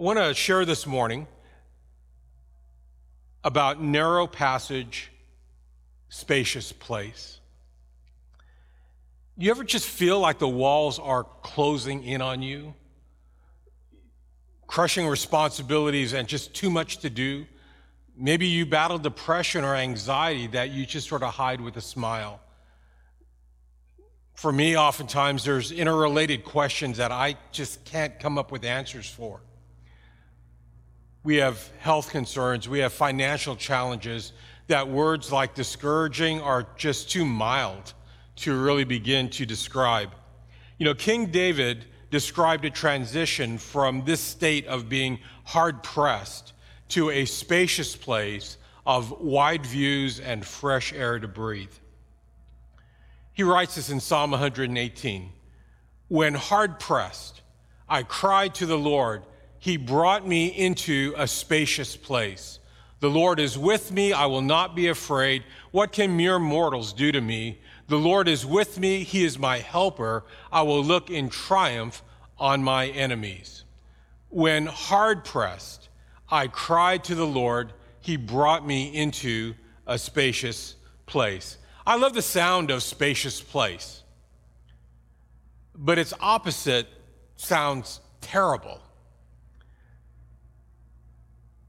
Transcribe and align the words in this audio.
I 0.00 0.02
want 0.02 0.18
to 0.18 0.32
share 0.32 0.64
this 0.64 0.86
morning 0.86 1.26
about 3.44 3.82
narrow 3.82 4.26
passage, 4.26 5.12
spacious 6.08 6.72
place. 6.72 7.38
You 9.36 9.50
ever 9.50 9.62
just 9.62 9.86
feel 9.86 10.18
like 10.18 10.38
the 10.38 10.48
walls 10.48 10.98
are 10.98 11.24
closing 11.42 12.02
in 12.02 12.22
on 12.22 12.40
you? 12.40 12.72
Crushing 14.66 15.06
responsibilities 15.06 16.14
and 16.14 16.26
just 16.26 16.54
too 16.54 16.70
much 16.70 17.00
to 17.00 17.10
do? 17.10 17.44
Maybe 18.16 18.46
you 18.46 18.64
battle 18.64 18.96
depression 18.96 19.64
or 19.64 19.74
anxiety 19.76 20.46
that 20.46 20.70
you 20.70 20.86
just 20.86 21.08
sort 21.08 21.22
of 21.22 21.34
hide 21.34 21.60
with 21.60 21.76
a 21.76 21.82
smile. 21.82 22.40
For 24.32 24.50
me, 24.50 24.78
oftentimes 24.78 25.44
there's 25.44 25.70
interrelated 25.70 26.46
questions 26.46 26.96
that 26.96 27.12
I 27.12 27.36
just 27.52 27.84
can't 27.84 28.18
come 28.18 28.38
up 28.38 28.50
with 28.50 28.64
answers 28.64 29.06
for. 29.06 29.42
We 31.22 31.36
have 31.36 31.70
health 31.78 32.10
concerns, 32.10 32.68
we 32.68 32.78
have 32.78 32.92
financial 32.92 33.56
challenges 33.56 34.32
that 34.68 34.88
words 34.88 35.30
like 35.30 35.54
discouraging 35.54 36.40
are 36.40 36.66
just 36.76 37.10
too 37.10 37.24
mild 37.24 37.92
to 38.36 38.58
really 38.58 38.84
begin 38.84 39.28
to 39.30 39.44
describe. 39.44 40.12
You 40.78 40.86
know, 40.86 40.94
King 40.94 41.26
David 41.26 41.84
described 42.10 42.64
a 42.64 42.70
transition 42.70 43.58
from 43.58 44.04
this 44.04 44.20
state 44.20 44.66
of 44.66 44.88
being 44.88 45.18
hard 45.44 45.82
pressed 45.82 46.52
to 46.88 47.10
a 47.10 47.24
spacious 47.24 47.94
place 47.94 48.56
of 48.86 49.10
wide 49.20 49.66
views 49.66 50.20
and 50.20 50.44
fresh 50.44 50.92
air 50.92 51.18
to 51.18 51.28
breathe. 51.28 51.72
He 53.32 53.42
writes 53.42 53.74
this 53.74 53.90
in 53.90 54.00
Psalm 54.00 54.32
118 54.32 55.30
When 56.08 56.34
hard 56.34 56.80
pressed, 56.80 57.42
I 57.88 58.02
cried 58.02 58.54
to 58.56 58.66
the 58.66 58.78
Lord, 58.78 59.22
He 59.60 59.76
brought 59.76 60.26
me 60.26 60.46
into 60.48 61.14
a 61.16 61.28
spacious 61.28 61.94
place. 61.94 62.58
The 63.00 63.10
Lord 63.10 63.38
is 63.38 63.58
with 63.58 63.92
me, 63.92 64.12
I 64.12 64.26
will 64.26 64.40
not 64.40 64.74
be 64.74 64.88
afraid. 64.88 65.44
What 65.70 65.92
can 65.92 66.16
mere 66.16 66.38
mortals 66.38 66.94
do 66.94 67.12
to 67.12 67.20
me? 67.20 67.60
The 67.86 67.98
Lord 67.98 68.26
is 68.26 68.44
with 68.44 68.78
me, 68.78 69.04
He 69.04 69.24
is 69.24 69.38
my 69.38 69.58
helper. 69.58 70.24
I 70.50 70.62
will 70.62 70.82
look 70.82 71.10
in 71.10 71.28
triumph 71.28 72.02
on 72.38 72.62
my 72.62 72.88
enemies. 72.88 73.64
When 74.30 74.66
hard 74.66 75.24
pressed, 75.24 75.90
I 76.30 76.46
cried 76.46 77.04
to 77.04 77.14
the 77.14 77.26
Lord, 77.26 77.74
He 78.00 78.16
brought 78.16 78.66
me 78.66 78.94
into 78.94 79.54
a 79.86 79.98
spacious 79.98 80.76
place. 81.04 81.58
I 81.86 81.96
love 81.96 82.14
the 82.14 82.22
sound 82.22 82.70
of 82.70 82.82
spacious 82.82 83.42
place, 83.42 84.02
but 85.74 85.98
its 85.98 86.14
opposite 86.20 86.86
sounds 87.36 88.00
terrible. 88.20 88.80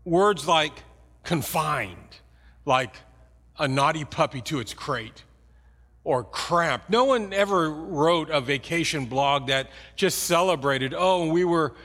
Words 0.03 0.47
like 0.47 0.83
confined, 1.23 2.17
like 2.65 2.95
a 3.59 3.67
naughty 3.67 4.05
puppy 4.05 4.41
to 4.41 4.59
its 4.59 4.73
crate, 4.73 5.23
or 6.03 6.23
cramped. 6.23 6.89
No 6.89 7.03
one 7.03 7.31
ever 7.33 7.69
wrote 7.69 8.29
a 8.29 8.41
vacation 8.41 9.05
blog 9.05 9.47
that 9.47 9.69
just 9.95 10.23
celebrated, 10.23 10.95
oh, 10.97 11.31
we 11.31 11.45
were 11.45 11.75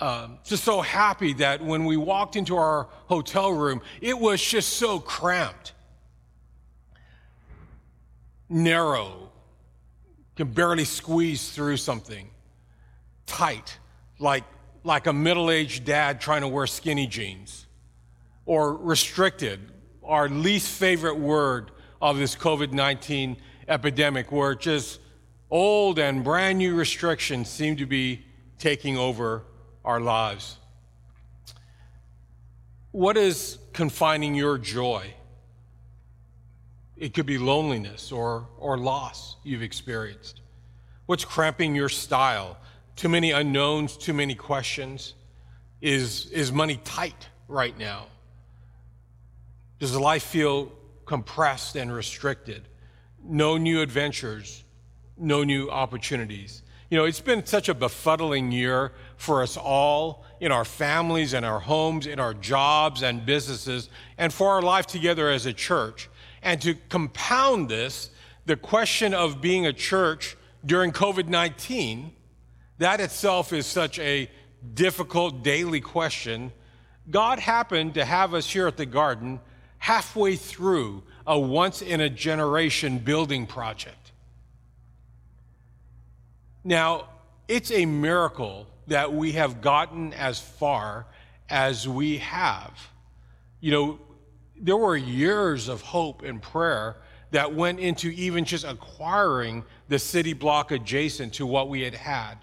uh, 0.00 0.28
just 0.44 0.64
so 0.64 0.80
happy 0.80 1.34
that 1.34 1.62
when 1.62 1.84
we 1.84 1.96
walked 1.96 2.36
into 2.36 2.56
our 2.56 2.88
hotel 3.06 3.52
room, 3.52 3.82
it 4.00 4.18
was 4.18 4.42
just 4.42 4.70
so 4.70 4.98
cramped. 4.98 5.72
Narrow, 8.48 9.30
can 10.36 10.50
barely 10.52 10.84
squeeze 10.84 11.50
through 11.50 11.76
something, 11.76 12.28
tight, 13.26 13.78
like, 14.18 14.44
like 14.84 15.06
a 15.06 15.12
middle 15.12 15.50
aged 15.50 15.84
dad 15.84 16.20
trying 16.20 16.42
to 16.42 16.48
wear 16.48 16.66
skinny 16.66 17.06
jeans, 17.06 17.66
or 18.46 18.74
restricted, 18.76 19.58
our 20.04 20.28
least 20.28 20.68
favorite 20.68 21.18
word 21.18 21.70
of 22.00 22.18
this 22.18 22.36
COVID 22.36 22.72
19 22.72 23.38
epidemic, 23.66 24.30
where 24.30 24.54
just 24.54 25.00
old 25.50 25.98
and 25.98 26.22
brand 26.22 26.58
new 26.58 26.74
restrictions 26.74 27.48
seem 27.48 27.76
to 27.76 27.86
be 27.86 28.24
taking 28.58 28.98
over 28.98 29.42
our 29.84 30.00
lives. 30.00 30.58
What 32.92 33.16
is 33.16 33.58
confining 33.72 34.34
your 34.34 34.58
joy? 34.58 35.14
It 36.96 37.12
could 37.12 37.26
be 37.26 37.38
loneliness 37.38 38.12
or, 38.12 38.46
or 38.58 38.78
loss 38.78 39.36
you've 39.42 39.62
experienced. 39.62 40.42
What's 41.06 41.24
cramping 41.24 41.74
your 41.74 41.88
style? 41.88 42.56
Too 42.96 43.08
many 43.08 43.32
unknowns, 43.32 43.96
too 43.96 44.12
many 44.12 44.34
questions? 44.34 45.14
Is, 45.80 46.26
is 46.30 46.52
money 46.52 46.80
tight 46.84 47.28
right 47.48 47.76
now? 47.78 48.06
Does 49.78 49.96
life 49.96 50.22
feel 50.22 50.72
compressed 51.04 51.76
and 51.76 51.92
restricted? 51.92 52.68
No 53.22 53.56
new 53.56 53.80
adventures, 53.80 54.64
no 55.16 55.44
new 55.44 55.68
opportunities. 55.68 56.62
You 56.90 56.98
know, 56.98 57.04
it's 57.06 57.20
been 57.20 57.44
such 57.44 57.68
a 57.68 57.74
befuddling 57.74 58.52
year 58.52 58.92
for 59.16 59.42
us 59.42 59.56
all 59.56 60.24
in 60.40 60.52
our 60.52 60.64
families 60.64 61.32
and 61.34 61.44
our 61.44 61.58
homes, 61.58 62.06
in 62.06 62.20
our 62.20 62.34
jobs 62.34 63.02
and 63.02 63.26
businesses, 63.26 63.88
and 64.18 64.32
for 64.32 64.50
our 64.50 64.62
life 64.62 64.86
together 64.86 65.28
as 65.30 65.46
a 65.46 65.52
church. 65.52 66.08
And 66.42 66.60
to 66.62 66.74
compound 66.88 67.68
this, 67.68 68.10
the 68.46 68.56
question 68.56 69.14
of 69.14 69.40
being 69.40 69.66
a 69.66 69.72
church 69.72 70.36
during 70.64 70.92
COVID 70.92 71.28
19, 71.28 72.12
that 72.78 73.00
itself 73.00 73.52
is 73.52 73.66
such 73.66 73.98
a 73.98 74.30
difficult 74.74 75.42
daily 75.42 75.80
question. 75.80 76.52
God 77.10 77.38
happened 77.38 77.94
to 77.94 78.04
have 78.04 78.34
us 78.34 78.50
here 78.50 78.66
at 78.66 78.76
the 78.76 78.86
garden 78.86 79.40
halfway 79.78 80.36
through 80.36 81.02
a 81.26 81.38
once 81.38 81.82
in 81.82 82.00
a 82.00 82.08
generation 82.08 82.98
building 82.98 83.46
project. 83.46 84.12
Now, 86.64 87.08
it's 87.46 87.70
a 87.70 87.84
miracle 87.84 88.66
that 88.86 89.12
we 89.12 89.32
have 89.32 89.60
gotten 89.60 90.12
as 90.14 90.40
far 90.40 91.06
as 91.50 91.86
we 91.86 92.18
have. 92.18 92.72
You 93.60 93.72
know, 93.72 93.98
there 94.56 94.76
were 94.76 94.96
years 94.96 95.68
of 95.68 95.82
hope 95.82 96.22
and 96.22 96.40
prayer 96.40 96.96
that 97.30 97.54
went 97.54 97.80
into 97.80 98.08
even 98.10 98.44
just 98.44 98.64
acquiring 98.64 99.64
the 99.88 99.98
city 99.98 100.32
block 100.32 100.70
adjacent 100.70 101.34
to 101.34 101.46
what 101.46 101.68
we 101.68 101.82
had 101.82 101.94
had. 101.94 102.36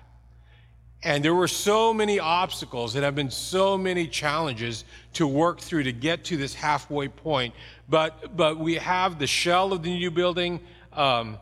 And 1.03 1.25
there 1.25 1.33
were 1.33 1.47
so 1.47 1.93
many 1.93 2.19
obstacles 2.19 2.95
and 2.95 3.03
have 3.03 3.15
been 3.15 3.31
so 3.31 3.77
many 3.77 4.07
challenges 4.07 4.85
to 5.13 5.25
work 5.25 5.59
through 5.59 5.83
to 5.83 5.91
get 5.91 6.23
to 6.25 6.37
this 6.37 6.53
halfway 6.53 7.07
point. 7.07 7.55
But, 7.89 8.37
but 8.37 8.59
we 8.59 8.75
have 8.75 9.17
the 9.17 9.25
shell 9.25 9.73
of 9.73 9.81
the 9.81 9.89
new 9.89 10.11
building 10.11 10.59
um, 10.93 11.39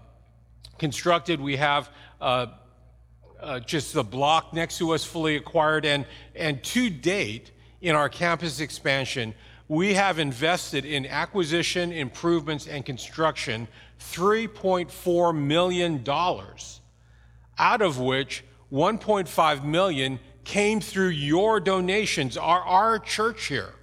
constructed. 0.77 1.41
We 1.41 1.57
have 1.57 1.89
uh, 2.21 2.47
uh, 3.41 3.59
just 3.59 3.93
the 3.93 4.03
block 4.03 4.53
next 4.53 4.77
to 4.77 4.91
us 4.91 5.03
fully 5.03 5.35
acquired. 5.35 5.85
And, 5.85 6.05
and 6.35 6.63
to 6.63 6.89
date, 6.89 7.51
in 7.81 7.95
our 7.95 8.09
campus 8.09 8.59
expansion, 8.59 9.33
we 9.67 9.93
have 9.93 10.19
invested 10.19 10.85
in 10.85 11.05
acquisition, 11.05 11.91
improvements, 11.91 12.67
and 12.67 12.85
construction 12.85 13.67
$3.4 13.99 15.35
million, 15.35 16.03
out 17.57 17.81
of 17.81 17.99
which 17.99 18.43
1.5 18.71 19.63
million 19.63 20.19
came 20.43 20.79
through 20.81 21.09
your 21.09 21.59
donations. 21.59 22.37
Our, 22.37 22.61
our 22.61 22.99
church 22.99 23.47
here 23.47 23.73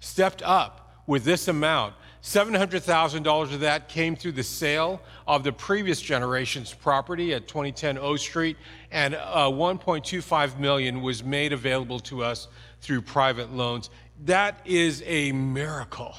stepped 0.00 0.42
up 0.42 1.02
with 1.06 1.24
this 1.24 1.48
amount. 1.48 1.94
$700,000 2.22 3.52
of 3.52 3.60
that 3.60 3.88
came 3.88 4.16
through 4.16 4.32
the 4.32 4.42
sale 4.42 5.02
of 5.26 5.44
the 5.44 5.52
previous 5.52 6.00
generation's 6.00 6.72
property 6.72 7.34
at 7.34 7.46
2010 7.46 7.98
O 7.98 8.16
Street, 8.16 8.56
and 8.90 9.14
uh, 9.14 9.50
1.25 9.50 10.58
million 10.58 11.02
was 11.02 11.22
made 11.22 11.52
available 11.52 12.00
to 12.00 12.24
us 12.24 12.48
through 12.80 13.02
private 13.02 13.52
loans. 13.52 13.90
That 14.24 14.58
is 14.64 15.02
a 15.04 15.32
miracle. 15.32 16.14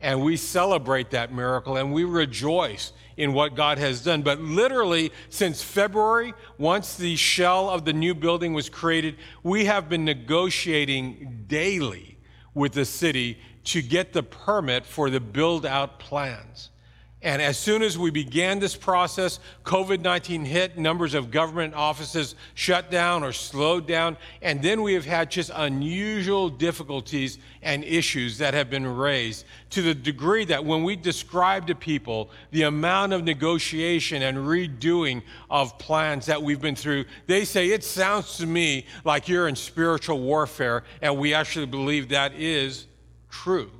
And 0.00 0.22
we 0.22 0.36
celebrate 0.36 1.10
that 1.10 1.32
miracle 1.32 1.76
and 1.76 1.92
we 1.92 2.04
rejoice 2.04 2.92
in 3.16 3.32
what 3.32 3.56
God 3.56 3.78
has 3.78 4.02
done. 4.02 4.22
But 4.22 4.40
literally, 4.40 5.12
since 5.28 5.60
February, 5.60 6.34
once 6.56 6.96
the 6.96 7.16
shell 7.16 7.68
of 7.68 7.84
the 7.84 7.92
new 7.92 8.14
building 8.14 8.54
was 8.54 8.68
created, 8.68 9.16
we 9.42 9.64
have 9.64 9.88
been 9.88 10.04
negotiating 10.04 11.44
daily 11.48 12.16
with 12.54 12.72
the 12.72 12.84
city 12.84 13.38
to 13.64 13.82
get 13.82 14.12
the 14.12 14.22
permit 14.22 14.86
for 14.86 15.10
the 15.10 15.20
build 15.20 15.66
out 15.66 15.98
plans. 15.98 16.70
And 17.20 17.42
as 17.42 17.58
soon 17.58 17.82
as 17.82 17.98
we 17.98 18.12
began 18.12 18.60
this 18.60 18.76
process, 18.76 19.40
COVID 19.64 20.02
19 20.02 20.44
hit, 20.44 20.78
numbers 20.78 21.14
of 21.14 21.32
government 21.32 21.74
offices 21.74 22.36
shut 22.54 22.92
down 22.92 23.24
or 23.24 23.32
slowed 23.32 23.88
down. 23.88 24.16
And 24.40 24.62
then 24.62 24.82
we 24.82 24.94
have 24.94 25.04
had 25.04 25.28
just 25.28 25.50
unusual 25.52 26.48
difficulties 26.48 27.38
and 27.60 27.82
issues 27.82 28.38
that 28.38 28.54
have 28.54 28.70
been 28.70 28.86
raised 28.86 29.46
to 29.70 29.82
the 29.82 29.94
degree 29.94 30.44
that 30.44 30.64
when 30.64 30.84
we 30.84 30.94
describe 30.94 31.66
to 31.66 31.74
people 31.74 32.30
the 32.52 32.62
amount 32.62 33.12
of 33.12 33.24
negotiation 33.24 34.22
and 34.22 34.38
redoing 34.38 35.22
of 35.50 35.76
plans 35.76 36.26
that 36.26 36.40
we've 36.40 36.60
been 36.60 36.76
through, 36.76 37.04
they 37.26 37.44
say, 37.44 37.70
It 37.70 37.82
sounds 37.82 38.36
to 38.36 38.46
me 38.46 38.86
like 39.04 39.28
you're 39.28 39.48
in 39.48 39.56
spiritual 39.56 40.20
warfare. 40.20 40.84
And 41.02 41.18
we 41.18 41.34
actually 41.34 41.66
believe 41.66 42.10
that 42.10 42.34
is 42.34 42.86
true. 43.28 43.72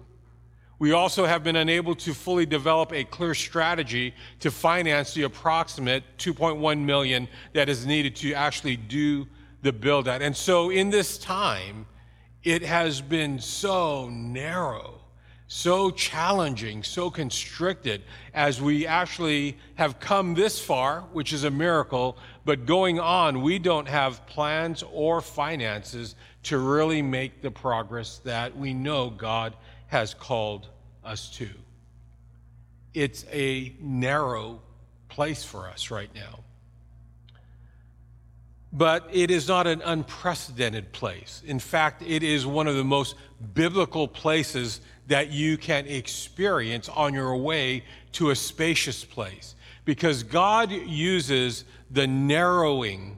We 0.80 0.92
also 0.92 1.26
have 1.26 1.42
been 1.42 1.56
unable 1.56 1.96
to 1.96 2.14
fully 2.14 2.46
develop 2.46 2.92
a 2.92 3.02
clear 3.02 3.34
strategy 3.34 4.14
to 4.40 4.50
finance 4.50 5.12
the 5.12 5.24
approximate 5.24 6.04
2.1 6.18 6.80
million 6.80 7.28
that 7.52 7.68
is 7.68 7.84
needed 7.84 8.14
to 8.16 8.32
actually 8.34 8.76
do 8.76 9.26
the 9.62 9.72
build 9.72 10.06
out. 10.06 10.22
And 10.22 10.36
so 10.36 10.70
in 10.70 10.90
this 10.90 11.18
time, 11.18 11.86
it 12.44 12.62
has 12.62 13.00
been 13.00 13.40
so 13.40 14.08
narrow, 14.08 15.00
so 15.48 15.90
challenging, 15.90 16.84
so 16.84 17.10
constricted 17.10 18.02
as 18.32 18.62
we 18.62 18.86
actually 18.86 19.58
have 19.74 19.98
come 19.98 20.34
this 20.34 20.60
far, 20.60 21.00
which 21.12 21.32
is 21.32 21.42
a 21.42 21.50
miracle, 21.50 22.16
but 22.44 22.66
going 22.66 23.00
on, 23.00 23.42
we 23.42 23.58
don't 23.58 23.88
have 23.88 24.24
plans 24.26 24.84
or 24.92 25.20
finances 25.20 26.14
to 26.44 26.58
really 26.58 27.02
make 27.02 27.42
the 27.42 27.50
progress 27.50 28.18
that 28.18 28.56
we 28.56 28.72
know 28.72 29.10
God 29.10 29.54
has 29.88 30.14
called 30.14 30.68
us 31.04 31.28
to. 31.30 31.48
It's 32.94 33.24
a 33.32 33.74
narrow 33.80 34.60
place 35.08 35.44
for 35.44 35.68
us 35.68 35.90
right 35.90 36.10
now. 36.14 36.40
But 38.72 39.08
it 39.12 39.30
is 39.30 39.48
not 39.48 39.66
an 39.66 39.80
unprecedented 39.82 40.92
place. 40.92 41.42
In 41.46 41.58
fact, 41.58 42.02
it 42.02 42.22
is 42.22 42.46
one 42.46 42.66
of 42.66 42.76
the 42.76 42.84
most 42.84 43.16
biblical 43.54 44.06
places 44.06 44.80
that 45.06 45.30
you 45.30 45.56
can 45.56 45.86
experience 45.86 46.88
on 46.90 47.14
your 47.14 47.34
way 47.36 47.82
to 48.12 48.30
a 48.30 48.36
spacious 48.36 49.04
place. 49.04 49.54
Because 49.86 50.22
God 50.22 50.70
uses 50.70 51.64
the 51.90 52.06
narrowing 52.06 53.16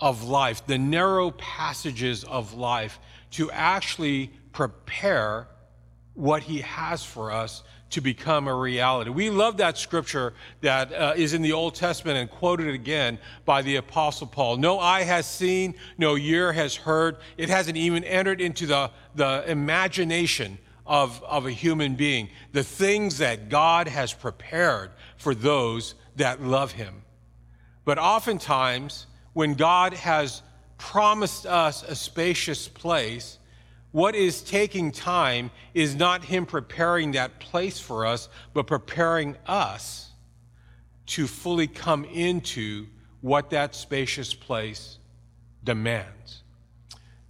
of 0.00 0.24
life, 0.24 0.66
the 0.66 0.78
narrow 0.78 1.30
passages 1.32 2.24
of 2.24 2.54
life, 2.54 2.98
to 3.32 3.50
actually 3.50 4.30
prepare 4.54 5.48
what 6.14 6.44
he 6.44 6.60
has 6.60 7.04
for 7.04 7.30
us 7.30 7.62
to 7.90 8.00
become 8.00 8.48
a 8.48 8.54
reality. 8.54 9.10
We 9.10 9.30
love 9.30 9.58
that 9.58 9.76
scripture 9.76 10.32
that 10.62 10.92
uh, 10.92 11.12
is 11.16 11.34
in 11.34 11.42
the 11.42 11.52
Old 11.52 11.74
Testament 11.74 12.18
and 12.18 12.30
quoted 12.30 12.68
again 12.68 13.18
by 13.44 13.62
the 13.62 13.76
Apostle 13.76 14.26
Paul. 14.26 14.56
No 14.56 14.78
eye 14.78 15.02
has 15.02 15.26
seen, 15.26 15.74
no 15.98 16.16
ear 16.16 16.52
has 16.52 16.74
heard. 16.74 17.18
It 17.36 17.48
hasn't 17.48 17.76
even 17.76 18.02
entered 18.04 18.40
into 18.40 18.66
the, 18.66 18.90
the 19.14 19.44
imagination 19.46 20.58
of, 20.86 21.22
of 21.24 21.46
a 21.46 21.50
human 21.50 21.94
being. 21.94 22.30
The 22.52 22.64
things 22.64 23.18
that 23.18 23.48
God 23.48 23.88
has 23.88 24.12
prepared 24.12 24.90
for 25.16 25.34
those 25.34 25.94
that 26.16 26.42
love 26.42 26.72
him. 26.72 27.02
But 27.84 27.98
oftentimes, 27.98 29.06
when 29.34 29.54
God 29.54 29.94
has 29.94 30.42
promised 30.78 31.46
us 31.46 31.82
a 31.82 31.94
spacious 31.94 32.66
place, 32.66 33.38
what 33.94 34.16
is 34.16 34.42
taking 34.42 34.90
time 34.90 35.52
is 35.72 35.94
not 35.94 36.24
Him 36.24 36.46
preparing 36.46 37.12
that 37.12 37.38
place 37.38 37.78
for 37.78 38.04
us, 38.04 38.28
but 38.52 38.66
preparing 38.66 39.36
us 39.46 40.10
to 41.06 41.28
fully 41.28 41.68
come 41.68 42.04
into 42.06 42.88
what 43.20 43.50
that 43.50 43.72
spacious 43.72 44.34
place 44.34 44.98
demands. 45.62 46.42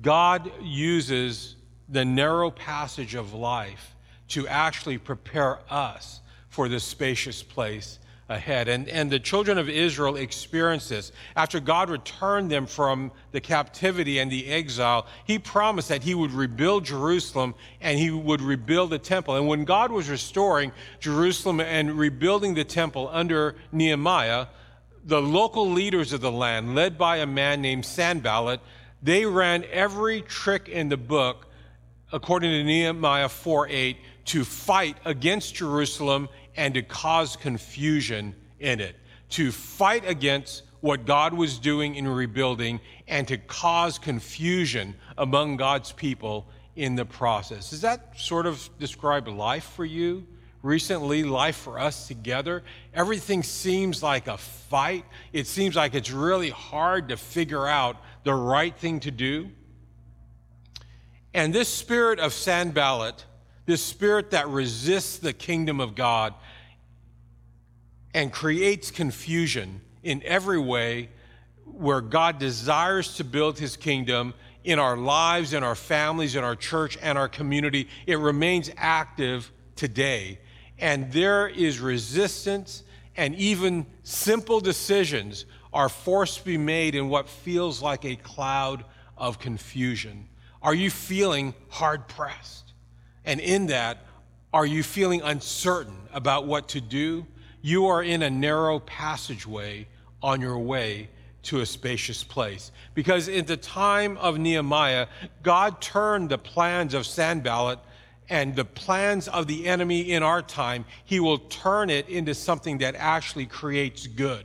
God 0.00 0.50
uses 0.62 1.56
the 1.90 2.02
narrow 2.02 2.50
passage 2.50 3.14
of 3.14 3.34
life 3.34 3.94
to 4.28 4.49
actually 4.49 4.96
prepare 4.96 5.58
us 5.69 6.22
for 6.49 6.70
this 6.70 6.84
spacious 6.84 7.43
place 7.43 7.99
ahead. 8.29 8.69
And, 8.69 8.88
and 8.88 9.11
the 9.11 9.19
children 9.19 9.59
of 9.59 9.69
Israel 9.69 10.17
experienced 10.17 10.88
this. 10.88 11.12
After 11.37 11.61
God 11.61 11.91
returned 11.91 12.50
them 12.50 12.67
from 12.67 13.12
the 13.32 13.41
captivity 13.41 14.19
and 14.19 14.31
the 14.31 14.49
exile, 14.49 15.06
he 15.25 15.38
promised 15.38 15.88
that 15.91 16.03
he 16.03 16.15
would 16.15 16.32
rebuild 16.32 16.85
Jerusalem 16.85 17.55
and 17.81 17.99
he 17.99 18.11
would 18.11 18.41
rebuild 18.41 18.91
the 18.91 18.99
temple. 18.99 19.37
And 19.37 19.47
when 19.47 19.65
God 19.65 19.93
was 19.93 20.09
restoring 20.09 20.73
Jerusalem 21.00 21.61
and 21.61 21.99
rebuilding 21.99 22.55
the 22.55 22.65
temple 22.65 23.11
under 23.12 23.56
Nehemiah, 23.73 24.47
the 25.05 25.20
local 25.20 25.70
leaders 25.70 26.12
of 26.12 26.23
the 26.23 26.32
land, 26.32 26.75
led 26.75 26.97
by 26.97 27.19
a 27.19 27.27
man 27.27 27.61
named 27.61 27.85
Sanballat, 27.85 28.61
they 29.03 29.27
ran 29.27 29.65
every 29.70 30.23
trick 30.23 30.67
in 30.69 30.88
the 30.88 30.97
book, 30.97 31.47
according 32.11 32.50
to 32.50 32.65
Nehemiah 32.65 33.29
4 33.29 33.69
8, 33.69 33.97
to 34.25 34.44
fight 34.44 34.97
against 35.05 35.55
Jerusalem 35.55 36.31
and 36.56 36.75
to 36.75 36.83
cause 36.83 37.37
confusion 37.37 38.35
in 38.61 38.81
it, 38.81 38.97
to 39.31 39.51
fight 39.51 40.09
against 40.09 40.62
what 40.81 41.06
God 41.06 41.33
was 41.33 41.59
doing 41.59 41.95
in 41.95 42.06
rebuilding 42.06 42.81
and 43.09 43.27
to 43.29 43.39
cause 43.39 43.99
confusion 43.99 44.95
among 45.17 45.56
God's 45.56 45.93
people 45.93 46.47
in 46.77 46.95
the 46.95 47.05
process. 47.05 47.71
Does 47.71 47.81
that 47.81 48.19
sort 48.19 48.47
of 48.47 48.69
describe 48.79 49.27
life 49.29 49.65
for 49.65 49.85
you? 49.85 50.27
Recently, 50.62 51.25
life 51.25 51.56
for 51.56 51.79
us 51.79 52.09
together, 52.09 52.62
everything 52.95 53.43
seems 53.43 54.03
like 54.03 54.29
a 54.29 54.39
fight. 54.39 55.05
It 55.33 55.47
seems 55.47 55.77
like 55.77 55.95
it's 55.95 56.11
really 56.11 56.51
hard 56.51 57.11
to 57.11 57.19
figure 57.19 57.67
out 57.67 57.97
the 58.23 58.35
right 58.35 58.75
thing 58.75 59.01
to 59.01 59.11
do. 59.11 59.51
And 61.35 61.53
this 61.55 61.69
spirit 61.69 62.19
of 62.19 62.33
Sanballat 62.33 63.25
this 63.66 63.82
spirit 63.82 64.31
that 64.31 64.49
resists 64.49 65.19
the 65.19 65.32
kingdom 65.32 65.81
of 65.81 65.94
God 65.94 66.34
and 68.12 68.32
creates 68.32 68.90
confusion 68.90 69.81
in 70.02 70.22
every 70.25 70.58
way 70.58 71.08
where 71.64 72.00
God 72.00 72.38
desires 72.38 73.16
to 73.16 73.25
build 73.25 73.58
his 73.58 73.76
kingdom 73.76 74.34
in 74.62 74.78
our 74.78 74.96
lives, 74.96 75.52
in 75.52 75.62
our 75.62 75.75
families, 75.75 76.37
in 76.37 76.44
our 76.44 76.56
church, 76.56 76.96
and 77.02 77.19
our 77.19 77.28
community. 77.28 77.88
It 78.06 78.19
remains 78.19 78.70
active 78.76 79.50
today. 79.76 80.38
And 80.78 81.12
there 81.12 81.49
is 81.49 81.81
resistance, 81.81 82.82
and 83.17 83.34
even 83.34 83.87
simple 84.02 84.60
decisions 84.60 85.46
are 85.72 85.88
forced 85.88 86.38
to 86.38 86.44
be 86.44 86.58
made 86.58 86.94
in 86.94 87.08
what 87.08 87.28
feels 87.28 87.82
like 87.82 88.05
a 88.05 88.17
cloud 88.17 88.84
of 89.17 89.38
confusion. 89.38 90.28
Are 90.62 90.75
you 90.75 90.90
feeling 90.90 91.55
hard 91.69 92.08
pressed? 92.08 92.63
And 93.25 93.41
in 93.41 93.67
that, 93.69 93.99
are 94.53 94.67
you 94.67 94.82
feeling 94.82 95.23
uncertain 95.23 95.97
about 96.12 96.47
what 96.47 96.69
to 96.69 96.81
do? 96.81 97.26
You 97.62 97.87
are 97.87 98.03
in 98.03 98.23
a 98.23 98.31
narrow 98.31 98.79
passageway 98.81 99.88
on 100.23 100.41
your 100.41 100.59
way 100.59 101.09
to 101.44 101.61
a 101.61 101.67
spacious 101.67 102.25
place. 102.25 102.73
Because 102.94 103.29
in 103.29 103.44
the 103.47 103.56
time 103.56 104.17
of 104.19 104.38
Nehemiah, 104.38 105.06
God 105.43 105.81
turned 105.81 106.31
the 106.31 106.38
plans 106.38 106.94
of 106.94 107.06
Sanballat 107.06 107.79
and 108.29 108.56
the 108.56 108.65
plans 108.65 109.29
of 109.29 109.46
the 109.46 109.67
enemy 109.67 110.13
in 110.13 110.22
our 110.22 110.41
time, 110.41 110.84
he 111.05 111.20
will 111.20 111.39
turn 111.39 111.91
it 111.91 112.08
into 112.08 112.34
something 112.34 112.79
that 112.79 112.94
actually 112.96 113.46
creates 113.46 114.06
good. 114.06 114.44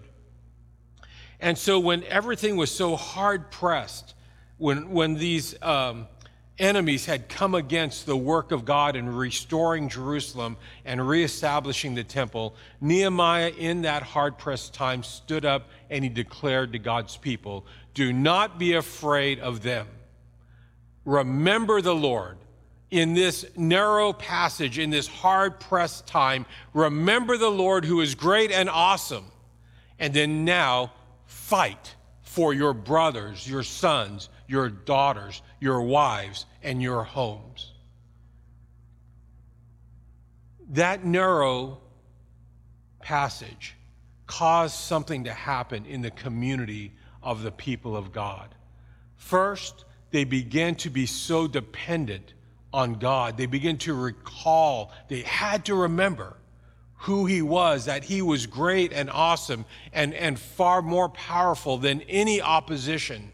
And 1.39 1.58
so 1.58 1.80
when 1.80 2.03
everything 2.03 2.58
was 2.58 2.72
so 2.72 2.98
hard 2.98 3.51
pressed, 3.51 4.15
when, 4.58 4.89
when 4.92 5.13
these 5.13 5.56
um, 5.62 6.08
enemies 6.60 7.06
had 7.06 7.30
come 7.30 7.56
against 7.56 8.06
the 8.06 8.18
work 8.18 8.51
of 8.51 8.66
God 8.66 8.96
in 8.96 9.08
restoring 9.16 9.89
Jerusalem 9.89 10.58
and 10.86 11.08
reestablishing 11.08 11.96
the 11.96 12.04
temple, 12.04 12.56
Nehemiah, 12.82 13.51
in 13.58 13.84
that 13.84 14.04
hard 14.04 14.38
pressed 14.38 14.74
time, 14.74 15.04
stood 15.04 15.46
up 15.46 15.70
and 15.89 16.04
he 16.04 16.10
declared 16.10 16.74
to 16.74 16.80
God's 16.80 17.18
people, 17.18 17.66
Do 17.94 18.13
not 18.13 18.60
be 18.60 18.74
afraid 18.74 19.39
of 19.39 19.62
them. 19.62 19.88
Remember 21.06 21.82
the 21.82 21.96
Lord. 21.96 22.38
In 22.92 23.13
this 23.13 23.46
narrow 23.56 24.13
passage, 24.13 24.80
in 24.80 24.89
this 24.89 25.08
hard 25.08 25.60
pressed 25.60 26.08
time, 26.08 26.46
remember 26.74 27.38
the 27.38 27.50
Lord 27.50 27.86
who 27.86 28.01
is 28.01 28.16
great 28.16 28.51
and 28.51 28.68
awesome. 28.68 29.25
And 30.00 30.13
then 30.13 30.44
now 30.44 30.92
fight 31.28 31.96
for 32.24 32.54
your 32.54 32.74
brothers, 32.74 33.48
your 33.48 33.63
sons, 33.63 34.30
your 34.50 34.68
daughters, 34.68 35.44
your 35.60 35.82
wives, 35.84 36.48
and 36.63 36.82
your 36.82 37.03
homes. 37.03 37.72
That 40.72 41.06
narrow 41.06 41.77
passage 43.00 43.75
caused 44.25 44.75
something 44.75 45.24
to 45.25 45.34
happen 45.34 45.86
in 45.86 46.01
the 46.01 46.12
community 46.12 46.94
of 47.22 47.44
the 47.44 47.51
people 47.51 47.96
of 47.96 48.12
God. 48.12 48.56
First, 49.15 49.86
they 50.12 50.24
began 50.24 50.75
to 50.75 50.89
be 50.89 51.06
so 51.06 51.48
dependent 51.48 52.34
on 52.74 52.96
God. 52.96 53.38
They 53.38 53.46
began 53.46 53.77
to 53.79 53.94
recall, 53.94 54.91
they 55.10 55.22
had 55.22 55.65
to 55.65 55.75
remember 55.75 56.38
who 57.03 57.27
he 57.27 57.41
was, 57.41 57.86
that 57.86 58.03
he 58.03 58.22
was 58.22 58.48
great 58.48 58.94
and 58.94 59.10
awesome 59.10 59.65
and, 59.94 60.13
and 60.13 60.39
far 60.39 60.82
more 60.82 61.10
powerful 61.10 61.77
than 61.77 62.01
any 62.01 62.41
opposition. 62.41 63.32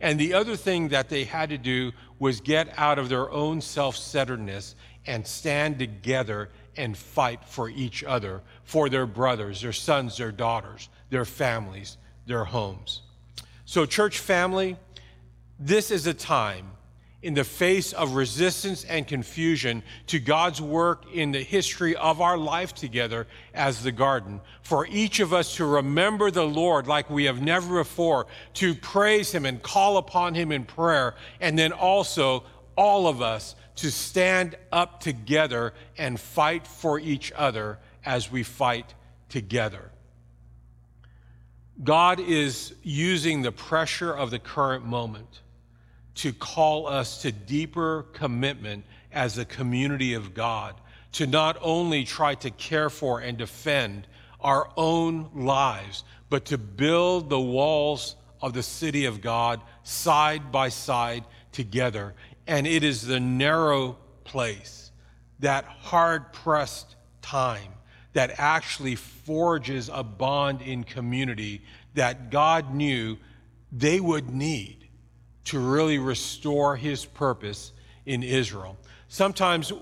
And 0.00 0.18
the 0.20 0.34
other 0.34 0.56
thing 0.56 0.88
that 0.88 1.08
they 1.08 1.24
had 1.24 1.50
to 1.50 1.58
do 1.58 1.92
was 2.18 2.40
get 2.40 2.72
out 2.76 2.98
of 2.98 3.08
their 3.08 3.30
own 3.30 3.60
self 3.60 3.96
centeredness 3.96 4.74
and 5.06 5.26
stand 5.26 5.78
together 5.78 6.50
and 6.76 6.96
fight 6.96 7.44
for 7.44 7.68
each 7.70 8.04
other, 8.04 8.42
for 8.64 8.88
their 8.88 9.06
brothers, 9.06 9.62
their 9.62 9.72
sons, 9.72 10.16
their 10.18 10.32
daughters, 10.32 10.88
their 11.10 11.24
families, 11.24 11.96
their 12.26 12.44
homes. 12.44 13.02
So, 13.64 13.86
church 13.86 14.18
family, 14.18 14.76
this 15.58 15.90
is 15.90 16.06
a 16.06 16.14
time 16.14 16.70
in 17.22 17.34
the 17.34 17.44
face 17.44 17.92
of 17.92 18.14
resistance 18.14 18.84
and 18.84 19.06
confusion 19.06 19.82
to 20.06 20.20
God's 20.20 20.60
work 20.60 21.04
in 21.12 21.32
the 21.32 21.42
history 21.42 21.96
of 21.96 22.20
our 22.20 22.36
life 22.36 22.74
together 22.74 23.26
as 23.54 23.82
the 23.82 23.92
garden, 23.92 24.40
for 24.62 24.86
each 24.86 25.18
of 25.20 25.32
us 25.32 25.56
to 25.56 25.64
remember 25.64 26.30
the 26.30 26.46
Lord 26.46 26.86
like 26.86 27.08
we 27.08 27.24
have 27.24 27.40
never 27.40 27.78
before, 27.78 28.26
to 28.54 28.74
praise 28.74 29.32
Him 29.32 29.46
and 29.46 29.62
call 29.62 29.96
upon 29.96 30.34
Him 30.34 30.52
in 30.52 30.64
prayer, 30.64 31.14
and 31.40 31.58
then 31.58 31.72
also 31.72 32.44
all 32.76 33.08
of 33.08 33.22
us 33.22 33.54
to 33.76 33.90
stand 33.90 34.56
up 34.70 35.00
together 35.00 35.72
and 35.96 36.20
fight 36.20 36.66
for 36.66 37.00
each 37.00 37.32
other 37.34 37.78
as 38.04 38.30
we 38.30 38.42
fight 38.42 38.94
together. 39.30 39.90
God 41.82 42.20
is 42.20 42.74
using 42.82 43.42
the 43.42 43.52
pressure 43.52 44.12
of 44.12 44.30
the 44.30 44.38
current 44.38 44.84
moment 44.84 45.40
to 46.16 46.32
call 46.32 46.86
us 46.86 47.22
to 47.22 47.32
deeper 47.32 48.06
commitment 48.12 48.84
as 49.12 49.38
a 49.38 49.44
community 49.44 50.14
of 50.14 50.34
God, 50.34 50.74
to 51.12 51.26
not 51.26 51.56
only 51.62 52.04
try 52.04 52.34
to 52.36 52.50
care 52.50 52.90
for 52.90 53.20
and 53.20 53.38
defend 53.38 54.06
our 54.40 54.70
own 54.76 55.30
lives, 55.34 56.04
but 56.28 56.44
to 56.46 56.58
build 56.58 57.30
the 57.30 57.40
walls 57.40 58.16
of 58.40 58.52
the 58.52 58.62
city 58.62 59.06
of 59.06 59.20
God 59.20 59.60
side 59.82 60.52
by 60.52 60.68
side 60.68 61.24
together. 61.52 62.14
And 62.46 62.66
it 62.66 62.84
is 62.84 63.06
the 63.06 63.20
narrow 63.20 63.96
place, 64.24 64.90
that 65.40 65.64
hard 65.64 66.32
pressed 66.32 66.96
time, 67.22 67.72
that 68.12 68.34
actually 68.38 68.94
forges 68.94 69.90
a 69.92 70.02
bond 70.02 70.62
in 70.62 70.84
community 70.84 71.62
that 71.94 72.30
God 72.30 72.74
knew 72.74 73.18
they 73.72 74.00
would 74.00 74.30
need 74.30 74.85
to 75.46 75.58
really 75.58 75.98
restore 75.98 76.76
his 76.76 77.04
purpose 77.04 77.72
in 78.04 78.22
Israel. 78.22 78.76
Sometimes 79.08 79.72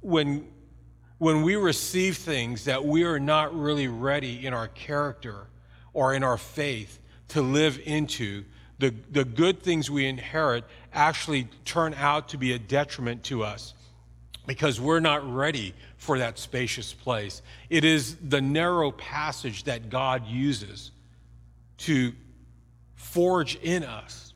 when, 0.00 0.46
when 1.18 1.42
we 1.42 1.56
receive 1.56 2.16
things 2.16 2.64
that 2.64 2.84
we 2.84 3.04
are 3.04 3.20
not 3.20 3.56
really 3.56 3.88
ready 3.88 4.44
in 4.44 4.52
our 4.52 4.68
character 4.68 5.46
or 5.92 6.14
in 6.14 6.22
our 6.22 6.36
faith 6.36 6.98
to 7.28 7.40
live 7.40 7.80
into, 7.84 8.44
the, 8.78 8.94
the 9.12 9.24
good 9.24 9.62
things 9.62 9.88
we 9.90 10.06
inherit 10.06 10.64
actually 10.92 11.48
turn 11.64 11.94
out 11.94 12.28
to 12.30 12.36
be 12.36 12.52
a 12.52 12.58
detriment 12.58 13.22
to 13.24 13.44
us 13.44 13.74
because 14.46 14.80
we're 14.80 15.00
not 15.00 15.32
ready 15.32 15.72
for 15.98 16.18
that 16.18 16.36
spacious 16.36 16.92
place. 16.92 17.42
It 17.70 17.84
is 17.84 18.16
the 18.16 18.40
narrow 18.40 18.90
passage 18.90 19.64
that 19.64 19.88
God 19.88 20.26
uses 20.26 20.90
to 21.78 22.12
forge 22.96 23.54
in 23.56 23.84
us 23.84 24.31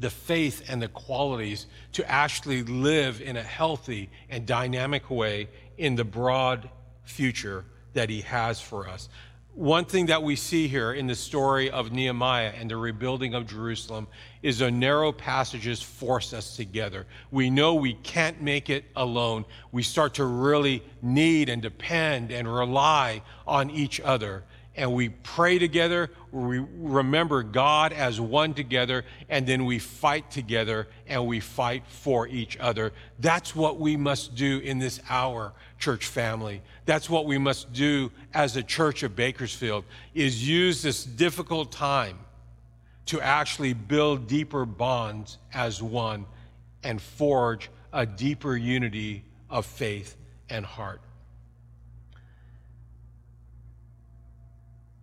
the 0.00 0.10
faith 0.10 0.64
and 0.68 0.80
the 0.80 0.88
qualities 0.88 1.66
to 1.92 2.10
actually 2.10 2.62
live 2.64 3.20
in 3.20 3.36
a 3.36 3.42
healthy 3.42 4.10
and 4.30 4.46
dynamic 4.46 5.10
way 5.10 5.48
in 5.78 5.94
the 5.94 6.04
broad 6.04 6.68
future 7.04 7.64
that 7.92 8.08
he 8.08 8.22
has 8.22 8.60
for 8.60 8.88
us. 8.88 9.08
One 9.54 9.84
thing 9.84 10.06
that 10.06 10.22
we 10.22 10.36
see 10.36 10.68
here 10.68 10.92
in 10.92 11.06
the 11.06 11.14
story 11.14 11.70
of 11.70 11.90
Nehemiah 11.90 12.52
and 12.56 12.70
the 12.70 12.76
rebuilding 12.76 13.34
of 13.34 13.46
Jerusalem 13.46 14.06
is 14.42 14.60
the 14.60 14.70
narrow 14.70 15.12
passages 15.12 15.82
force 15.82 16.32
us 16.32 16.56
together. 16.56 17.04
We 17.30 17.50
know 17.50 17.74
we 17.74 17.94
can't 17.94 18.40
make 18.40 18.70
it 18.70 18.84
alone. 18.94 19.44
We 19.72 19.82
start 19.82 20.14
to 20.14 20.24
really 20.24 20.82
need 21.02 21.48
and 21.48 21.60
depend 21.60 22.30
and 22.30 22.52
rely 22.52 23.22
on 23.46 23.70
each 23.70 24.00
other 24.00 24.44
and 24.76 24.94
we 24.94 25.08
pray 25.08 25.58
together, 25.58 26.10
we 26.30 26.60
remember 26.60 27.42
God 27.42 27.92
as 27.92 28.20
one 28.20 28.54
together, 28.54 29.04
and 29.28 29.46
then 29.46 29.64
we 29.64 29.78
fight 29.78 30.30
together 30.30 30.86
and 31.08 31.26
we 31.26 31.40
fight 31.40 31.82
for 31.88 32.28
each 32.28 32.56
other. 32.58 32.92
That's 33.18 33.54
what 33.54 33.78
we 33.78 33.96
must 33.96 34.36
do 34.36 34.58
in 34.60 34.78
this 34.78 35.00
hour, 35.08 35.52
church 35.78 36.06
family. 36.06 36.62
That's 36.86 37.10
what 37.10 37.26
we 37.26 37.36
must 37.36 37.72
do 37.72 38.12
as 38.32 38.56
a 38.56 38.62
church 38.62 39.02
of 39.02 39.16
Bakersfield 39.16 39.84
is 40.14 40.48
use 40.48 40.82
this 40.82 41.04
difficult 41.04 41.72
time 41.72 42.18
to 43.06 43.20
actually 43.20 43.74
build 43.74 44.28
deeper 44.28 44.64
bonds 44.64 45.38
as 45.52 45.82
one 45.82 46.26
and 46.84 47.02
forge 47.02 47.70
a 47.92 48.06
deeper 48.06 48.56
unity 48.56 49.24
of 49.50 49.66
faith 49.66 50.16
and 50.48 50.64
heart. 50.64 51.00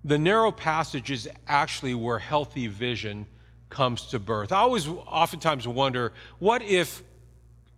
The 0.08 0.18
narrow 0.18 0.52
passage 0.52 1.12
is 1.12 1.30
actually 1.48 1.94
where 1.94 2.18
healthy 2.18 2.68
vision 2.68 3.26
comes 3.70 4.08
to 4.08 4.20
birth. 4.20 4.54
I 4.54 4.60
always 4.60 4.88
oftentimes 4.88 5.68
wonder 5.68 6.14
what 6.40 6.62
if 6.62 7.04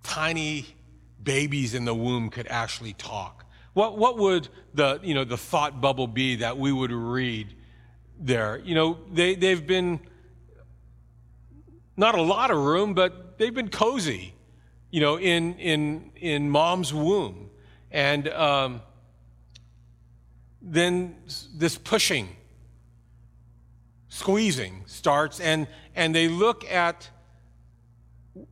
tiny 0.03 0.67
babies 1.21 1.73
in 1.73 1.85
the 1.85 1.95
womb 1.95 2.29
could 2.29 2.47
actually 2.47 2.93
talk? 2.93 3.45
What, 3.73 3.97
what 3.97 4.17
would 4.19 4.47
the, 4.75 4.99
you 5.01 5.15
know, 5.15 5.23
the 5.23 5.37
thought 5.37 5.81
bubble 5.81 6.07
be 6.07 6.37
that 6.37 6.57
we 6.57 6.71
would 6.71 6.91
read 6.91 7.55
there? 8.19 8.59
You 8.59 8.75
know, 8.75 8.99
they, 9.11 9.33
they've 9.33 9.65
been 9.65 9.99
not 11.97 12.15
a 12.15 12.21
lot 12.21 12.51
of 12.51 12.57
room, 12.57 12.93
but 12.93 13.39
they've 13.39 13.53
been 13.53 13.69
cozy, 13.69 14.33
you 14.91 15.01
know, 15.01 15.17
in, 15.17 15.55
in, 15.55 16.11
in 16.15 16.49
mom's 16.49 16.93
womb. 16.93 17.49
And 17.91 18.27
um, 18.29 18.81
then 20.61 21.15
this 21.55 21.77
pushing, 21.77 22.29
squeezing 24.09 24.83
starts, 24.87 25.39
and, 25.39 25.67
and 25.95 26.13
they 26.13 26.27
look 26.27 26.69
at 26.69 27.09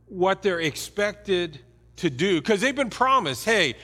what 0.06 0.42
they're 0.42 0.60
expected 0.60 1.60
to 1.96 2.10
do 2.10 2.40
because 2.40 2.60
they've 2.60 2.76
been 2.76 2.90
promised 2.90 3.44
hey, 3.44 3.74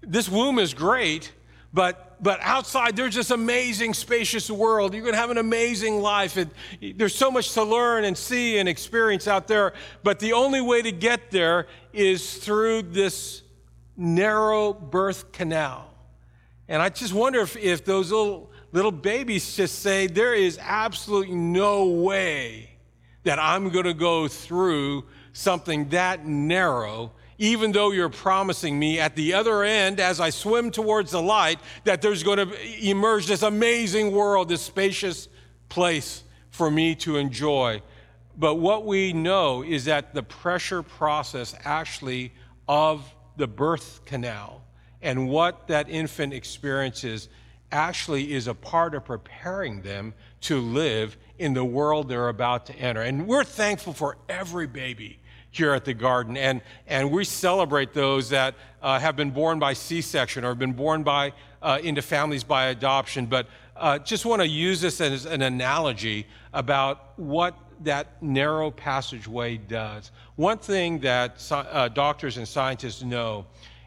this 0.00 0.28
womb 0.28 0.58
is 0.58 0.72
great, 0.72 1.32
but, 1.72 2.22
but 2.22 2.38
outside 2.42 2.96
there's 2.96 3.14
this 3.14 3.30
amazing, 3.30 3.92
spacious 3.92 4.50
world. 4.50 4.94
You're 4.94 5.02
going 5.02 5.14
to 5.14 5.20
have 5.20 5.30
an 5.30 5.38
amazing 5.38 6.00
life. 6.00 6.36
It, 6.36 6.48
there's 6.96 7.14
so 7.14 7.30
much 7.30 7.52
to 7.54 7.62
learn 7.64 8.04
and 8.04 8.16
see 8.16 8.58
and 8.58 8.68
experience 8.68 9.26
out 9.26 9.48
there, 9.48 9.72
but 10.02 10.20
the 10.20 10.32
only 10.32 10.60
way 10.60 10.80
to 10.82 10.92
get 10.92 11.30
there 11.30 11.66
is 11.92 12.36
through 12.38 12.82
this 12.82 13.42
narrow 13.96 14.72
birth 14.72 15.32
canal. 15.32 15.95
And 16.68 16.82
I 16.82 16.88
just 16.88 17.12
wonder 17.12 17.40
if, 17.40 17.56
if 17.56 17.84
those 17.84 18.10
little, 18.10 18.50
little 18.72 18.92
babies 18.92 19.56
just 19.56 19.80
say, 19.80 20.06
There 20.06 20.34
is 20.34 20.58
absolutely 20.60 21.34
no 21.34 21.86
way 21.86 22.70
that 23.22 23.38
I'm 23.38 23.70
going 23.70 23.84
to 23.84 23.94
go 23.94 24.28
through 24.28 25.04
something 25.32 25.88
that 25.90 26.26
narrow, 26.26 27.12
even 27.38 27.72
though 27.72 27.90
you're 27.90 28.08
promising 28.08 28.78
me 28.78 28.98
at 28.98 29.14
the 29.14 29.34
other 29.34 29.62
end, 29.62 30.00
as 30.00 30.20
I 30.20 30.30
swim 30.30 30.70
towards 30.70 31.10
the 31.10 31.20
light, 31.20 31.60
that 31.84 32.02
there's 32.02 32.22
going 32.22 32.38
to 32.38 32.88
emerge 32.88 33.26
this 33.26 33.42
amazing 33.42 34.12
world, 34.12 34.48
this 34.48 34.62
spacious 34.62 35.28
place 35.68 36.24
for 36.50 36.70
me 36.70 36.94
to 36.94 37.16
enjoy. 37.16 37.82
But 38.38 38.56
what 38.56 38.86
we 38.86 39.12
know 39.12 39.62
is 39.62 39.84
that 39.86 40.14
the 40.14 40.22
pressure 40.22 40.82
process 40.82 41.54
actually 41.64 42.32
of 42.68 43.14
the 43.36 43.46
birth 43.46 44.04
canal 44.04 44.65
and 45.02 45.28
what 45.28 45.68
that 45.68 45.88
infant 45.88 46.32
experiences 46.32 47.28
actually 47.72 48.32
is 48.32 48.46
a 48.46 48.54
part 48.54 48.94
of 48.94 49.04
preparing 49.04 49.82
them 49.82 50.14
to 50.40 50.60
live 50.60 51.16
in 51.38 51.52
the 51.54 51.64
world 51.64 52.08
they're 52.08 52.28
about 52.28 52.66
to 52.66 52.76
enter. 52.76 53.02
And 53.02 53.26
we're 53.26 53.44
thankful 53.44 53.92
for 53.92 54.16
every 54.28 54.66
baby 54.66 55.18
here 55.50 55.72
at 55.72 55.84
the 55.84 55.94
garden. 55.94 56.36
And, 56.36 56.60
and 56.86 57.10
we 57.10 57.24
celebrate 57.24 57.92
those 57.92 58.28
that 58.30 58.54
uh, 58.82 58.98
have 58.98 59.16
been 59.16 59.30
born 59.30 59.58
by 59.58 59.72
C 59.72 60.00
section 60.00 60.44
or 60.44 60.48
have 60.48 60.58
been 60.58 60.72
born 60.72 61.02
by, 61.02 61.32
uh, 61.62 61.78
into 61.82 62.02
families 62.02 62.44
by 62.44 62.66
adoption. 62.66 63.26
But 63.26 63.48
uh, 63.74 63.98
just 63.98 64.24
want 64.26 64.42
to 64.42 64.48
use 64.48 64.80
this 64.80 65.00
as 65.00 65.26
an 65.26 65.42
analogy 65.42 66.26
about 66.52 67.18
what 67.18 67.56
that 67.82 68.22
narrow 68.22 68.70
passageway 68.70 69.56
does. 69.56 70.10
One 70.36 70.58
thing 70.58 71.00
that 71.00 71.46
uh, 71.50 71.88
doctors 71.88 72.36
and 72.36 72.46
scientists 72.46 73.02
know 73.02 73.46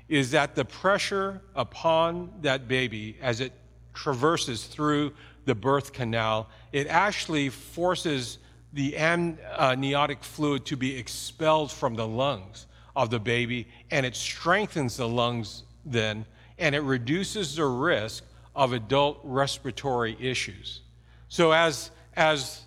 is 0.09 0.31
that 0.31 0.55
the 0.55 0.65
pressure 0.65 1.39
upon 1.55 2.31
that 2.41 2.67
baby 2.67 3.15
as 3.21 3.39
it 3.39 3.53
traverses 3.93 4.65
through 4.65 5.13
the 5.45 5.55
birth 5.55 5.93
canal, 5.93 6.49
it 6.71 6.87
actually 6.87 7.49
forces 7.49 8.39
the 8.73 8.97
amniotic 8.97 10.23
fluid 10.23 10.65
to 10.65 10.75
be 10.75 10.97
expelled 10.97 11.71
from 11.71 11.95
the 11.95 12.07
lungs 12.07 12.65
of 12.95 13.09
the 13.09 13.19
baby, 13.19 13.67
and 13.91 14.05
it 14.05 14.15
strengthens 14.15 14.97
the 14.97 15.07
lungs 15.07 15.63
then, 15.85 16.25
and 16.57 16.75
it 16.75 16.81
reduces 16.81 17.55
the 17.55 17.65
risk 17.65 18.23
of 18.55 18.73
adult 18.73 19.19
respiratory 19.23 20.17
issues. 20.19 20.81
So 21.29 21.51
as, 21.51 21.91
as 22.15 22.61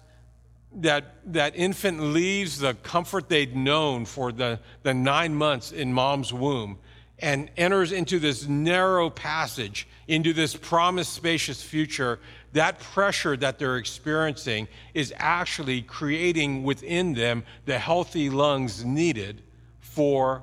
that, 0.77 1.17
that 1.33 1.55
infant 1.57 2.01
leaves 2.01 2.59
the 2.59 2.75
comfort 2.75 3.29
they'd 3.29 3.55
known 3.55 4.05
for 4.05 4.33
the, 4.33 4.61
the 4.83 4.95
nine 4.95 5.35
months 5.35 5.73
in 5.73 5.93
mom's 5.93 6.33
womb 6.33 6.79
and 7.23 7.49
enters 7.57 7.93
into 7.93 8.19
this 8.19 8.49
narrow 8.49 9.09
passage, 9.09 9.87
into 10.09 10.33
this 10.33 10.57
promised 10.57 11.13
spacious 11.13 11.63
future, 11.63 12.19
that 12.53 12.81
pressure 12.81 13.37
that 13.37 13.59
they're 13.59 13.77
experiencing 13.77 14.69
is 14.93 15.15
actually 15.17 15.83
creating 15.83 16.65
within 16.65 17.15
them 17.15 17.45
the 17.65 17.79
healthy 17.79 18.29
lungs 18.29 18.85
needed 18.85 19.41
for 19.81 20.43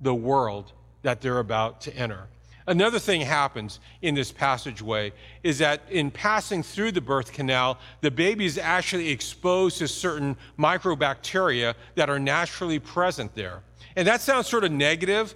the 0.00 0.14
world 0.14 0.72
that 1.02 1.20
they're 1.20 1.40
about 1.40 1.80
to 1.82 1.94
enter. 1.94 2.28
Another 2.66 3.00
thing 3.00 3.22
happens 3.22 3.80
in 4.00 4.14
this 4.14 4.30
passageway 4.30 5.12
is 5.42 5.58
that 5.58 5.82
in 5.90 6.10
passing 6.10 6.62
through 6.62 6.92
the 6.92 7.00
birth 7.00 7.32
canal, 7.32 7.78
the 8.00 8.12
baby 8.12 8.44
is 8.44 8.58
actually 8.58 9.08
exposed 9.08 9.78
to 9.78 9.88
certain 9.88 10.36
microbacteria 10.56 11.74
that 11.96 12.08
are 12.08 12.20
naturally 12.20 12.78
present 12.78 13.34
there. 13.34 13.62
And 13.96 14.06
that 14.06 14.20
sounds 14.20 14.46
sort 14.46 14.62
of 14.62 14.70
negative, 14.70 15.34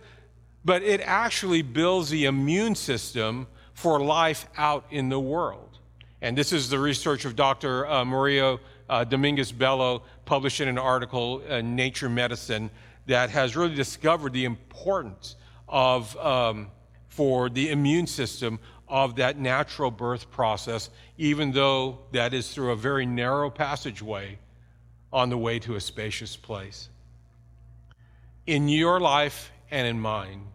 but 0.64 0.82
it 0.82 1.00
actually 1.02 1.62
builds 1.62 2.10
the 2.10 2.24
immune 2.24 2.74
system 2.74 3.46
for 3.74 4.00
life 4.00 4.46
out 4.56 4.86
in 4.90 5.08
the 5.08 5.20
world. 5.20 5.78
And 6.22 6.38
this 6.38 6.52
is 6.52 6.70
the 6.70 6.78
research 6.78 7.24
of 7.24 7.36
Dr. 7.36 7.86
Uh, 7.86 8.04
Mario 8.04 8.60
uh, 8.88 9.04
Dominguez 9.04 9.52
Bello, 9.52 10.02
published 10.24 10.60
in 10.60 10.68
an 10.68 10.78
article 10.78 11.40
in 11.40 11.76
Nature 11.76 12.08
Medicine, 12.08 12.70
that 13.06 13.30
has 13.30 13.56
really 13.56 13.74
discovered 13.74 14.32
the 14.32 14.44
importance 14.44 15.36
of, 15.68 16.16
um, 16.16 16.70
for 17.08 17.50
the 17.50 17.70
immune 17.70 18.06
system 18.06 18.58
of 18.88 19.16
that 19.16 19.38
natural 19.38 19.90
birth 19.90 20.30
process, 20.30 20.90
even 21.18 21.52
though 21.52 21.98
that 22.12 22.32
is 22.32 22.50
through 22.52 22.70
a 22.70 22.76
very 22.76 23.04
narrow 23.04 23.50
passageway 23.50 24.38
on 25.12 25.30
the 25.30 25.38
way 25.38 25.58
to 25.58 25.74
a 25.74 25.80
spacious 25.80 26.36
place. 26.36 26.88
In 28.46 28.68
your 28.68 29.00
life 29.00 29.50
and 29.74 29.88
in 29.88 29.98
mine, 29.98 30.46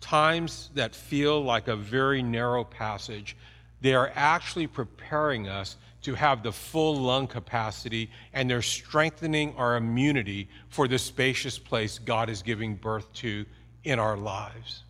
times 0.00 0.70
that 0.72 0.94
feel 0.94 1.44
like 1.44 1.68
a 1.68 1.76
very 1.76 2.22
narrow 2.22 2.64
passage, 2.64 3.36
they 3.82 3.92
are 3.92 4.10
actually 4.14 4.66
preparing 4.66 5.48
us 5.48 5.76
to 6.00 6.14
have 6.14 6.42
the 6.42 6.50
full 6.50 6.96
lung 6.96 7.26
capacity 7.26 8.10
and 8.32 8.48
they're 8.48 8.62
strengthening 8.62 9.54
our 9.56 9.76
immunity 9.76 10.48
for 10.70 10.88
the 10.88 10.98
spacious 10.98 11.58
place 11.58 11.98
God 11.98 12.30
is 12.30 12.40
giving 12.40 12.74
birth 12.74 13.12
to 13.12 13.44
in 13.84 13.98
our 13.98 14.16
lives. 14.16 14.84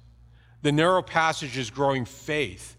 The 0.63 0.71
narrow 0.71 1.03
passage 1.03 1.59
is 1.59 1.69
growing 1.69 2.05
faith, 2.05 2.77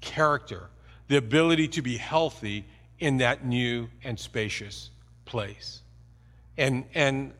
character, 0.00 0.70
the 1.08 1.16
ability 1.16 1.66
to 1.68 1.82
be 1.82 1.96
healthy 1.96 2.66
in 3.00 3.16
that 3.16 3.44
new 3.44 3.88
and 4.04 4.16
spacious 4.16 4.90
place. 5.24 5.82
And, 6.56 6.84
and 6.94 7.32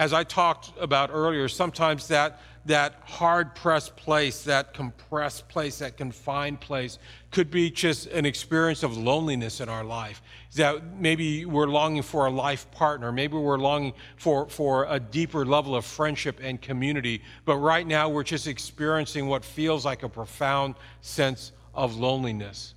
as 0.00 0.14
I 0.14 0.24
talked 0.24 0.72
about 0.80 1.10
earlier, 1.12 1.46
sometimes 1.46 2.08
that 2.08 2.40
that 2.64 2.94
hard 3.04 3.54
pressed 3.54 3.96
place, 3.96 4.44
that 4.44 4.72
compressed 4.72 5.46
place, 5.48 5.80
that 5.80 5.98
confined 5.98 6.58
place 6.58 6.98
could 7.30 7.50
be 7.50 7.70
just 7.70 8.06
an 8.06 8.24
experience 8.24 8.82
of 8.82 8.96
loneliness 8.96 9.60
in 9.60 9.68
our 9.68 9.84
life. 9.84 10.22
That 10.54 10.96
maybe 10.98 11.44
we're 11.44 11.66
longing 11.66 12.00
for 12.00 12.24
a 12.24 12.30
life 12.30 12.70
partner, 12.70 13.12
maybe 13.12 13.36
we're 13.36 13.58
longing 13.58 13.92
for, 14.16 14.48
for 14.48 14.86
a 14.88 14.98
deeper 14.98 15.44
level 15.44 15.76
of 15.76 15.84
friendship 15.84 16.40
and 16.42 16.58
community, 16.62 17.22
but 17.44 17.56
right 17.56 17.86
now 17.86 18.08
we're 18.08 18.22
just 18.22 18.46
experiencing 18.46 19.26
what 19.26 19.44
feels 19.44 19.84
like 19.84 20.02
a 20.02 20.08
profound 20.08 20.76
sense 21.02 21.52
of 21.74 21.96
loneliness. 21.96 22.74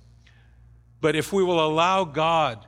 But 1.00 1.16
if 1.16 1.32
we 1.32 1.42
will 1.42 1.64
allow 1.64 2.04
God 2.04 2.66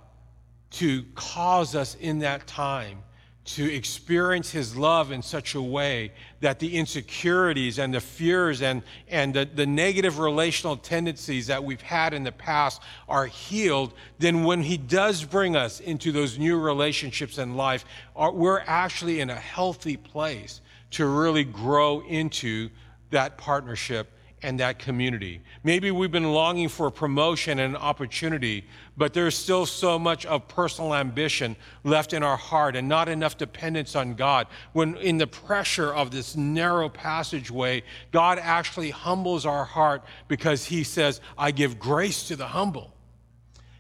to 0.72 1.04
cause 1.14 1.74
us 1.74 1.94
in 1.96 2.20
that 2.20 2.46
time 2.46 3.02
to 3.46 3.72
experience 3.72 4.50
his 4.50 4.76
love 4.76 5.12
in 5.12 5.22
such 5.22 5.54
a 5.54 5.62
way 5.62 6.12
that 6.40 6.58
the 6.58 6.76
insecurities 6.76 7.78
and 7.78 7.94
the 7.94 8.00
fears 8.00 8.60
and, 8.60 8.82
and 9.08 9.32
the, 9.34 9.44
the 9.44 9.64
negative 9.64 10.18
relational 10.18 10.76
tendencies 10.76 11.46
that 11.46 11.62
we've 11.62 11.80
had 11.80 12.12
in 12.12 12.24
the 12.24 12.32
past 12.32 12.82
are 13.08 13.26
healed, 13.26 13.94
then 14.18 14.42
when 14.42 14.62
he 14.62 14.76
does 14.76 15.24
bring 15.24 15.54
us 15.54 15.78
into 15.78 16.10
those 16.10 16.38
new 16.38 16.58
relationships 16.58 17.38
in 17.38 17.56
life, 17.56 17.84
we're 18.16 18.60
actually 18.66 19.20
in 19.20 19.30
a 19.30 19.34
healthy 19.34 19.96
place 19.96 20.60
to 20.90 21.06
really 21.06 21.44
grow 21.44 22.00
into 22.00 22.68
that 23.10 23.38
partnership 23.38 24.10
and 24.42 24.60
that 24.60 24.78
community. 24.78 25.40
Maybe 25.64 25.90
we've 25.90 26.10
been 26.10 26.32
longing 26.32 26.68
for 26.68 26.88
a 26.88 26.92
promotion 26.92 27.58
and 27.58 27.74
an 27.74 27.80
opportunity, 27.80 28.64
but 28.96 29.14
there's 29.14 29.36
still 29.36 29.64
so 29.64 29.98
much 29.98 30.26
of 30.26 30.46
personal 30.46 30.94
ambition 30.94 31.56
left 31.84 32.12
in 32.12 32.22
our 32.22 32.36
heart 32.36 32.76
and 32.76 32.88
not 32.88 33.08
enough 33.08 33.38
dependence 33.38 33.96
on 33.96 34.14
God. 34.14 34.46
When 34.72 34.96
in 34.96 35.18
the 35.18 35.26
pressure 35.26 35.92
of 35.92 36.10
this 36.10 36.36
narrow 36.36 36.88
passageway, 36.88 37.82
God 38.12 38.38
actually 38.40 38.90
humbles 38.90 39.46
our 39.46 39.64
heart 39.64 40.04
because 40.28 40.64
He 40.64 40.84
says, 40.84 41.20
I 41.38 41.50
give 41.50 41.78
grace 41.78 42.28
to 42.28 42.36
the 42.36 42.46
humble. 42.46 42.95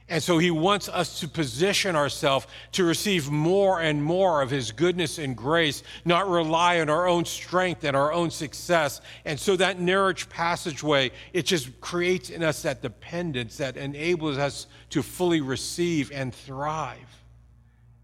And 0.08 0.22
so 0.22 0.38
he 0.38 0.52
wants 0.52 0.88
us 0.88 1.18
to 1.20 1.28
position 1.28 1.96
ourselves 1.96 2.46
to 2.72 2.84
receive 2.84 3.28
more 3.28 3.80
and 3.80 4.02
more 4.02 4.40
of 4.40 4.50
his 4.50 4.70
goodness 4.70 5.18
and 5.18 5.36
grace, 5.36 5.82
not 6.04 6.28
rely 6.28 6.80
on 6.80 6.88
our 6.88 7.08
own 7.08 7.24
strength 7.24 7.82
and 7.82 7.96
our 7.96 8.12
own 8.12 8.30
success. 8.30 9.00
And 9.24 9.38
so 9.38 9.56
that 9.56 9.80
marriage 9.80 10.28
passageway, 10.28 11.10
it 11.32 11.44
just 11.44 11.80
creates 11.80 12.30
in 12.30 12.44
us 12.44 12.62
that 12.62 12.82
dependence 12.82 13.56
that 13.56 13.76
enables 13.76 14.38
us 14.38 14.68
to 14.90 15.02
fully 15.02 15.40
receive 15.40 16.12
and 16.12 16.32
thrive 16.32 17.22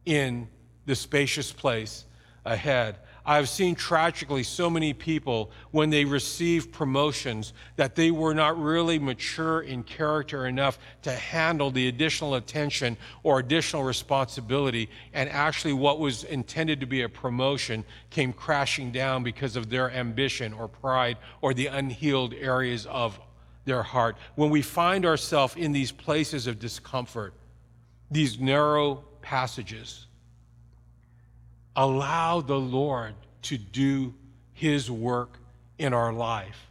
in 0.04 0.48
the 0.86 0.96
spacious 0.96 1.52
place 1.52 2.04
ahead. 2.44 2.98
I've 3.24 3.48
seen 3.48 3.74
tragically 3.76 4.42
so 4.42 4.68
many 4.68 4.92
people 4.92 5.50
when 5.70 5.90
they 5.90 6.04
receive 6.04 6.72
promotions 6.72 7.52
that 7.76 7.94
they 7.94 8.10
were 8.10 8.34
not 8.34 8.60
really 8.60 8.98
mature 8.98 9.60
in 9.60 9.84
character 9.84 10.46
enough 10.46 10.78
to 11.02 11.12
handle 11.12 11.70
the 11.70 11.88
additional 11.88 12.34
attention 12.34 12.96
or 13.22 13.38
additional 13.38 13.84
responsibility. 13.84 14.90
And 15.12 15.28
actually, 15.30 15.74
what 15.74 16.00
was 16.00 16.24
intended 16.24 16.80
to 16.80 16.86
be 16.86 17.02
a 17.02 17.08
promotion 17.08 17.84
came 18.10 18.32
crashing 18.32 18.90
down 18.90 19.22
because 19.22 19.54
of 19.54 19.70
their 19.70 19.90
ambition 19.90 20.52
or 20.52 20.66
pride 20.66 21.16
or 21.40 21.54
the 21.54 21.68
unhealed 21.68 22.34
areas 22.34 22.86
of 22.86 23.20
their 23.64 23.82
heart. 23.82 24.16
When 24.34 24.50
we 24.50 24.62
find 24.62 25.06
ourselves 25.06 25.54
in 25.56 25.70
these 25.72 25.92
places 25.92 26.48
of 26.48 26.58
discomfort, 26.58 27.34
these 28.10 28.40
narrow 28.40 29.04
passages, 29.22 30.06
allow 31.76 32.40
the 32.40 32.58
Lord 32.58 33.14
to 33.42 33.58
do 33.58 34.14
his 34.52 34.90
work 34.90 35.38
in 35.78 35.92
our 35.92 36.12
life 36.12 36.70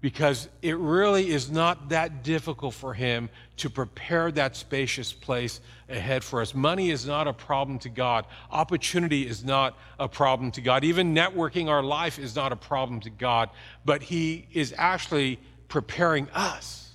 because 0.00 0.48
it 0.62 0.76
really 0.76 1.30
is 1.30 1.50
not 1.50 1.88
that 1.88 2.22
difficult 2.22 2.74
for 2.74 2.94
him 2.94 3.28
to 3.56 3.68
prepare 3.68 4.30
that 4.30 4.54
spacious 4.54 5.12
place 5.12 5.60
ahead 5.88 6.22
for 6.22 6.40
us. 6.40 6.54
Money 6.54 6.90
is 6.90 7.06
not 7.06 7.26
a 7.26 7.32
problem 7.32 7.78
to 7.80 7.88
God. 7.88 8.26
Opportunity 8.50 9.26
is 9.26 9.44
not 9.44 9.76
a 9.98 10.06
problem 10.06 10.52
to 10.52 10.60
God. 10.60 10.84
Even 10.84 11.14
networking 11.14 11.68
our 11.68 11.82
life 11.82 12.18
is 12.18 12.36
not 12.36 12.52
a 12.52 12.56
problem 12.56 13.00
to 13.00 13.10
God. 13.10 13.50
But 13.84 14.02
he 14.02 14.46
is 14.52 14.74
actually 14.76 15.40
preparing 15.66 16.28
us 16.30 16.92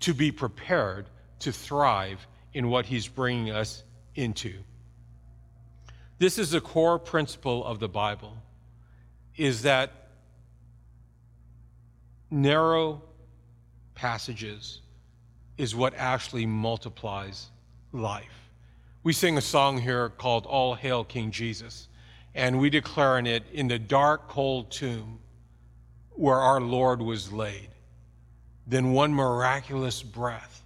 to 0.00 0.14
be 0.14 0.30
prepared 0.30 1.06
to 1.40 1.52
thrive 1.52 2.26
in 2.54 2.70
what 2.70 2.86
he's 2.86 3.08
bringing 3.08 3.50
us 3.50 3.82
into. 4.14 4.54
This 6.18 6.38
is 6.38 6.50
the 6.50 6.60
core 6.60 6.98
principle 6.98 7.64
of 7.64 7.78
the 7.78 7.88
Bible 7.88 8.36
is 9.36 9.62
that 9.62 9.92
narrow 12.30 13.02
passages 13.94 14.80
is 15.58 15.74
what 15.74 15.92
actually 15.94 16.46
multiplies 16.46 17.48
life. 17.92 18.50
We 19.02 19.12
sing 19.12 19.36
a 19.36 19.42
song 19.42 19.78
here 19.78 20.08
called 20.08 20.46
All 20.46 20.74
Hail 20.74 21.04
King 21.04 21.30
Jesus, 21.30 21.88
and 22.34 22.58
we 22.60 22.70
declare 22.70 23.18
in 23.18 23.26
it, 23.26 23.44
in 23.52 23.68
the 23.68 23.78
dark, 23.78 24.28
cold 24.28 24.70
tomb 24.70 25.18
where 26.12 26.38
our 26.38 26.62
Lord 26.62 27.02
was 27.02 27.30
laid, 27.30 27.68
then 28.66 28.92
one 28.92 29.12
miraculous 29.12 30.02
breath, 30.02 30.62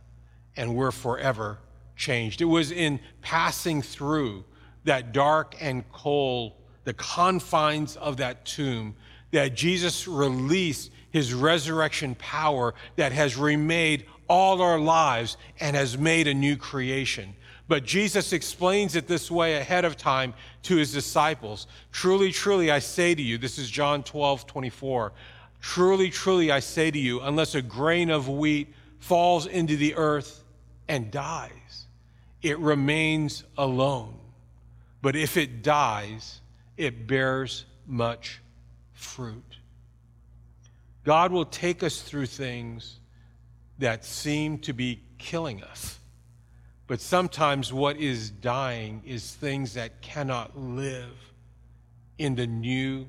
and 0.56 0.76
we're 0.76 0.92
forever 0.92 1.58
changed. 1.96 2.40
It 2.40 2.46
was 2.46 2.70
in 2.70 3.00
passing 3.20 3.82
through 3.82 4.44
that 4.84 5.12
dark 5.12 5.54
and 5.60 5.90
cold, 5.92 6.52
the 6.84 6.94
confines 6.94 7.96
of 7.96 8.18
that 8.18 8.44
tomb, 8.44 8.96
that 9.30 9.54
Jesus 9.54 10.08
released 10.08 10.90
his 11.10 11.34
resurrection 11.34 12.14
power 12.16 12.74
that 12.96 13.12
has 13.12 13.36
remade 13.36 14.06
all 14.28 14.62
our 14.62 14.78
lives 14.78 15.36
and 15.58 15.76
has 15.76 15.98
made 15.98 16.28
a 16.28 16.34
new 16.34 16.56
creation. 16.56 17.34
But 17.68 17.84
Jesus 17.84 18.32
explains 18.32 18.96
it 18.96 19.06
this 19.06 19.30
way 19.30 19.56
ahead 19.56 19.84
of 19.84 19.96
time 19.96 20.34
to 20.64 20.76
his 20.76 20.92
disciples. 20.92 21.68
Truly, 21.92 22.32
truly, 22.32 22.70
I 22.70 22.80
say 22.80 23.14
to 23.14 23.22
you, 23.22 23.38
this 23.38 23.58
is 23.58 23.70
John 23.70 24.02
12, 24.02 24.46
24. 24.46 25.12
Truly, 25.60 26.10
truly, 26.10 26.50
I 26.50 26.60
say 26.60 26.90
to 26.90 26.98
you, 26.98 27.20
unless 27.20 27.54
a 27.54 27.62
grain 27.62 28.10
of 28.10 28.28
wheat 28.28 28.74
falls 28.98 29.46
into 29.46 29.76
the 29.76 29.94
earth 29.94 30.42
and 30.88 31.10
dies, 31.10 31.86
it 32.42 32.58
remains 32.58 33.44
alone. 33.56 34.16
But 35.02 35.16
if 35.16 35.36
it 35.36 35.62
dies, 35.62 36.40
it 36.76 37.06
bears 37.06 37.64
much 37.86 38.40
fruit. 38.92 39.58
God 41.04 41.32
will 41.32 41.46
take 41.46 41.82
us 41.82 42.02
through 42.02 42.26
things 42.26 43.00
that 43.78 44.04
seem 44.04 44.58
to 44.58 44.72
be 44.72 45.00
killing 45.18 45.62
us. 45.62 45.98
But 46.86 47.00
sometimes 47.00 47.72
what 47.72 47.96
is 47.96 48.30
dying 48.30 49.02
is 49.06 49.32
things 49.34 49.74
that 49.74 50.02
cannot 50.02 50.58
live 50.58 51.32
in 52.18 52.34
the 52.34 52.46
new 52.46 53.06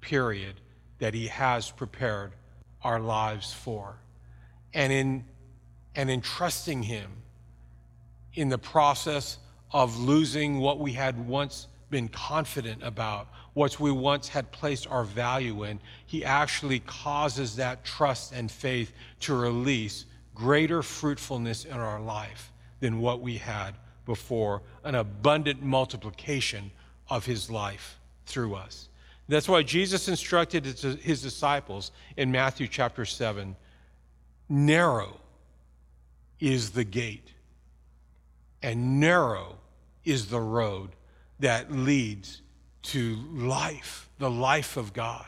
period 0.00 0.60
that 0.98 1.14
He 1.14 1.28
has 1.28 1.70
prepared 1.70 2.32
our 2.82 3.00
lives 3.00 3.52
for. 3.52 3.96
And 4.74 4.92
in, 4.92 5.24
and 5.94 6.10
in 6.10 6.20
trusting 6.20 6.82
Him 6.82 7.10
in 8.34 8.48
the 8.48 8.58
process 8.58 9.38
of 9.72 9.98
losing 9.98 10.58
what 10.58 10.78
we 10.78 10.92
had 10.92 11.26
once 11.26 11.68
been 11.90 12.08
confident 12.08 12.82
about, 12.82 13.28
what 13.54 13.78
we 13.80 13.90
once 13.90 14.28
had 14.28 14.50
placed 14.52 14.86
our 14.88 15.04
value 15.04 15.64
in, 15.64 15.80
He 16.06 16.24
actually 16.24 16.80
causes 16.80 17.56
that 17.56 17.84
trust 17.84 18.32
and 18.32 18.50
faith 18.50 18.92
to 19.20 19.34
release 19.34 20.06
greater 20.34 20.82
fruitfulness 20.82 21.64
in 21.64 21.72
our 21.72 22.00
life 22.00 22.52
than 22.80 23.00
what 23.00 23.20
we 23.20 23.36
had 23.36 23.74
before, 24.06 24.62
an 24.84 24.94
abundant 24.94 25.62
multiplication 25.62 26.70
of 27.08 27.26
His 27.26 27.50
life 27.50 27.98
through 28.26 28.54
us. 28.54 28.88
That's 29.30 29.48
why 29.48 29.62
Jesus 29.62 30.08
instructed 30.08 30.64
his 30.64 31.22
disciples 31.22 31.92
in 32.16 32.32
Matthew 32.32 32.66
chapter 32.66 33.04
7 33.04 33.54
narrow 34.48 35.20
is 36.40 36.70
the 36.70 36.82
gate, 36.82 37.28
and 38.60 38.98
narrow 38.98 39.59
is 40.04 40.26
the 40.26 40.40
road 40.40 40.90
that 41.40 41.72
leads 41.72 42.42
to 42.82 43.16
life, 43.32 44.08
the 44.18 44.30
life 44.30 44.76
of 44.76 44.92
God. 44.92 45.26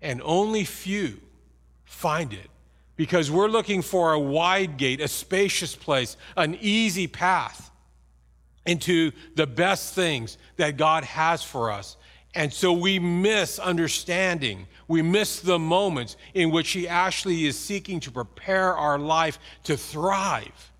And 0.00 0.20
only 0.24 0.64
few 0.64 1.20
find 1.84 2.32
it 2.32 2.50
because 2.96 3.30
we're 3.30 3.48
looking 3.48 3.82
for 3.82 4.12
a 4.12 4.18
wide 4.18 4.76
gate, 4.76 5.00
a 5.00 5.08
spacious 5.08 5.74
place, 5.74 6.16
an 6.36 6.56
easy 6.60 7.06
path 7.06 7.70
into 8.66 9.12
the 9.34 9.46
best 9.46 9.94
things 9.94 10.38
that 10.56 10.76
God 10.76 11.04
has 11.04 11.42
for 11.42 11.70
us. 11.70 11.96
And 12.34 12.52
so 12.52 12.72
we 12.72 12.98
miss 12.98 13.58
understanding. 13.58 14.66
We 14.88 15.02
miss 15.02 15.40
the 15.40 15.58
moments 15.58 16.16
in 16.34 16.50
which 16.50 16.72
He 16.72 16.88
actually 16.88 17.46
is 17.46 17.58
seeking 17.58 18.00
to 18.00 18.10
prepare 18.10 18.74
our 18.74 18.98
life 18.98 19.38
to 19.64 19.76
thrive 19.76 20.72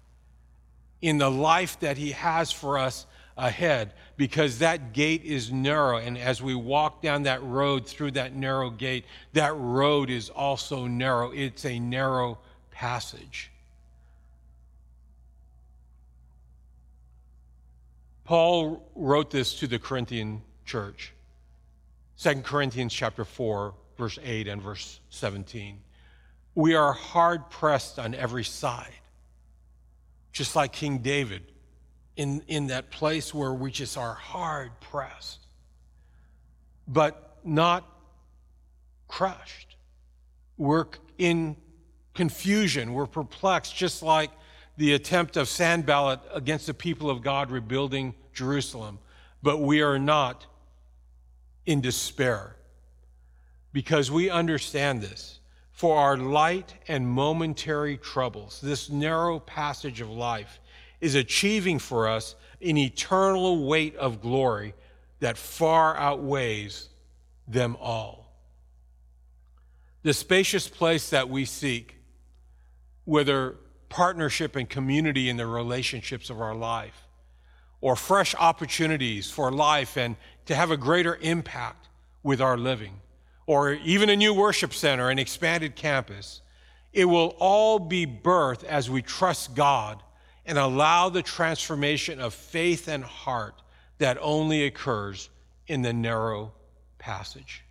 in 1.05 1.19
the 1.19 1.31
life 1.31 1.79
that 1.81 1.99
He 1.99 2.13
has 2.13 2.51
for 2.51 2.79
us 2.79 3.05
ahead 3.37 3.93
because 4.17 4.61
that 4.61 4.95
gate 4.95 5.23
is 5.23 5.53
narrow. 5.53 5.99
And 5.99 6.17
as 6.17 6.41
we 6.41 6.55
walk 6.55 7.03
down 7.03 7.25
that 7.25 7.43
road 7.43 7.87
through 7.87 8.13
that 8.13 8.35
narrow 8.35 8.71
gate, 8.71 9.05
that 9.35 9.55
road 9.55 10.09
is 10.09 10.31
also 10.31 10.87
narrow. 10.87 11.31
It's 11.31 11.67
a 11.67 11.79
narrow 11.79 12.39
passage. 12.71 13.51
Paul 18.25 18.83
wrote 18.95 19.31
this 19.31 19.59
to 19.59 19.67
the 19.67 19.79
Corinthian 19.79 20.41
church. 20.65 21.13
2 22.19 22.37
Corinthians 22.37 22.95
chapter 22.95 23.27
4, 23.27 23.75
verse 23.99 24.19
8 24.25 24.49
and 24.49 24.63
verse 24.63 25.01
17. 25.11 25.79
We 26.55 26.75
are 26.75 26.95
hard 26.95 27.51
pressed 27.51 27.99
on 27.99 28.15
every 28.15 28.45
side, 28.45 28.95
just 30.35 30.57
like 30.57 30.73
King 30.73 30.99
David 30.99 31.43
in, 32.17 32.43
in 32.49 32.67
that 32.67 32.91
place 32.91 33.33
where 33.33 33.55
we 33.55 33.71
just 33.71 33.97
are 33.97 34.15
hard 34.15 34.73
pressed, 34.81 35.47
but 36.87 37.39
not 37.45 37.89
crushed. 39.07 39.77
We're 40.59 40.87
in 41.19 41.57
confusion, 42.15 42.93
we're 42.93 43.07
perplexed, 43.07 43.75
just 43.77 44.03
like 44.03 44.31
the 44.77 44.95
attempt 44.95 45.37
of 45.37 45.49
Sanballat 45.49 46.21
against 46.33 46.67
the 46.67 46.75
people 46.75 47.09
of 47.09 47.23
God 47.23 47.53
rebuilding 47.53 48.13
Jerusalem. 48.33 48.99
But 49.41 49.59
we 49.59 49.83
are 49.83 50.01
not 50.01 50.47
in 51.65 51.81
despair 51.81 52.57
because 53.73 54.11
we 54.11 54.31
understand 54.31 55.01
this. 55.01 55.39
For 55.75 55.99
our 55.99 56.17
light 56.17 56.73
and 56.87 57.05
momentary 57.05 57.97
troubles, 57.97 58.61
this 58.63 58.89
narrow 58.89 59.41
passage 59.41 60.01
of 60.01 60.09
life 60.09 60.61
is 61.01 61.17
achieving 61.17 61.81
for 61.81 62.09
us 62.09 62.37
an 62.63 62.79
eternal 62.79 63.67
weight 63.67 63.97
of 63.97 64.23
glory 64.23 64.73
that 65.19 65.37
far 65.37 65.97
outweighs 65.97 66.91
them 67.49 67.77
all. 67.81 68.33
The 70.05 70.15
spacious 70.15 70.69
place 70.69 71.11
that 71.11 71.29
we 71.29 71.45
seek, 71.45 71.97
whether 73.05 73.57
partnership 73.89 74.55
and 74.55 74.71
community 74.71 75.29
in 75.29 75.37
the 75.37 75.47
relationships 75.47 76.31
of 76.31 76.41
our 76.41 76.55
life, 76.55 77.09
or 77.81 77.97
fresh 77.97 78.33
opportunities 78.37 79.29
for 79.29 79.51
life 79.51 79.97
and 79.97 80.15
to 80.47 80.55
have 80.55 80.71
a 80.71 80.77
greater 80.77 81.17
impact 81.17 81.89
with 82.23 82.41
our 82.41 82.57
living, 82.57 83.01
or 83.47 83.73
even 83.73 84.09
a 84.09 84.17
new 84.17 84.33
worship 84.33 84.73
center, 84.73 85.11
an 85.11 85.19
expanded 85.19 85.77
campus, 85.77 86.41
it 86.93 87.05
will 87.05 87.37
all 87.39 87.79
be 87.79 88.07
birthed 88.07 88.65
as 88.65 88.89
we 88.89 89.03
trust 89.03 89.55
God 89.55 90.03
and 90.47 90.59
allow 90.59 91.09
the 91.09 91.23
transformation 91.23 92.21
of 92.21 92.35
faith 92.35 92.89
and 92.89 93.05
heart 93.05 93.63
that 93.99 94.19
only 94.21 94.65
occurs 94.65 95.31
in 95.67 95.83
the 95.83 95.93
narrow 95.93 96.53
passage. 96.99 97.63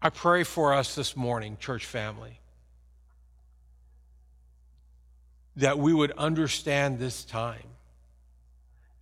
I 0.00 0.10
pray 0.10 0.42
for 0.42 0.74
us 0.74 0.94
this 0.94 1.16
morning, 1.16 1.56
church 1.60 1.86
family, 1.86 2.40
that 5.56 5.78
we 5.78 5.92
would 5.92 6.12
understand 6.12 6.98
this 6.98 7.24
time. 7.24 7.68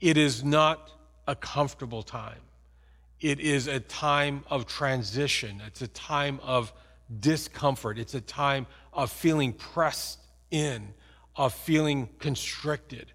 It 0.01 0.17
is 0.17 0.45
not 0.45 0.91
a 1.27 1.35
comfortable 1.35 2.03
time. 2.03 2.41
It 3.21 3.41
is 3.41 3.67
a 3.67 3.81
time 3.81 4.45
of 4.49 4.67
transition. 4.67 5.63
It's 5.67 5.83
a 5.83 5.89
time 5.89 6.41
of 6.43 6.73
discomfort. 7.19 7.99
It's 7.99 8.15
a 8.15 8.21
time 8.21 8.67
of 8.93 9.11
feeling 9.11 9.53
pressed 9.53 10.19
in, 10.51 10.95
of 11.37 11.53
feeling 11.53 12.09
constricted, 12.19 13.13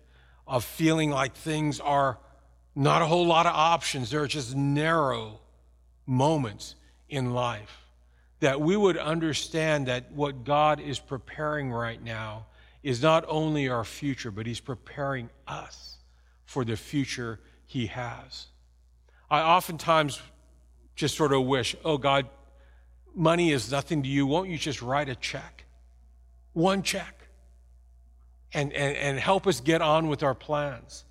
of 0.47 0.63
feeling 0.63 1.09
like 1.09 1.35
things 1.35 1.79
are 1.79 2.19
not 2.75 3.01
a 3.01 3.05
whole 3.05 3.25
lot 3.25 3.45
of 3.45 3.53
options. 3.55 4.11
There 4.11 4.21
are 4.21 4.27
just 4.27 4.55
narrow 4.55 5.39
moments 6.05 6.75
in 7.09 7.33
life. 7.33 7.81
That 8.41 8.61
we 8.61 8.75
would 8.75 8.97
understand 8.97 9.87
that 9.87 10.11
what 10.11 10.43
God 10.43 10.79
is 10.79 10.99
preparing 10.99 11.71
right 11.71 12.01
now 12.01 12.45
is 12.83 13.01
not 13.01 13.25
only 13.27 13.69
our 13.69 13.83
future, 13.83 14.29
but 14.29 14.45
He's 14.45 14.59
preparing 14.59 15.29
us 15.47 15.97
for 16.43 16.63
the 16.63 16.77
future 16.77 17.39
He 17.65 17.87
has. 17.87 18.47
I 19.29 19.41
oftentimes 19.41 20.21
just 20.95 21.15
sort 21.15 21.33
of 21.33 21.43
wish, 21.43 21.75
oh 21.83 21.97
God, 21.97 22.27
money 23.13 23.51
is 23.51 23.71
nothing 23.71 24.03
to 24.03 24.09
you. 24.09 24.27
Won't 24.27 24.49
you 24.49 24.57
just 24.57 24.81
write 24.81 25.09
a 25.09 25.15
check? 25.15 25.65
One 26.53 26.83
check 26.83 27.27
and, 28.53 28.71
and, 28.73 28.95
and 28.95 29.19
help 29.19 29.47
us 29.47 29.59
get 29.59 29.81
on 29.81 30.07
with 30.07 30.23
our 30.23 30.35
plans. 30.35 31.05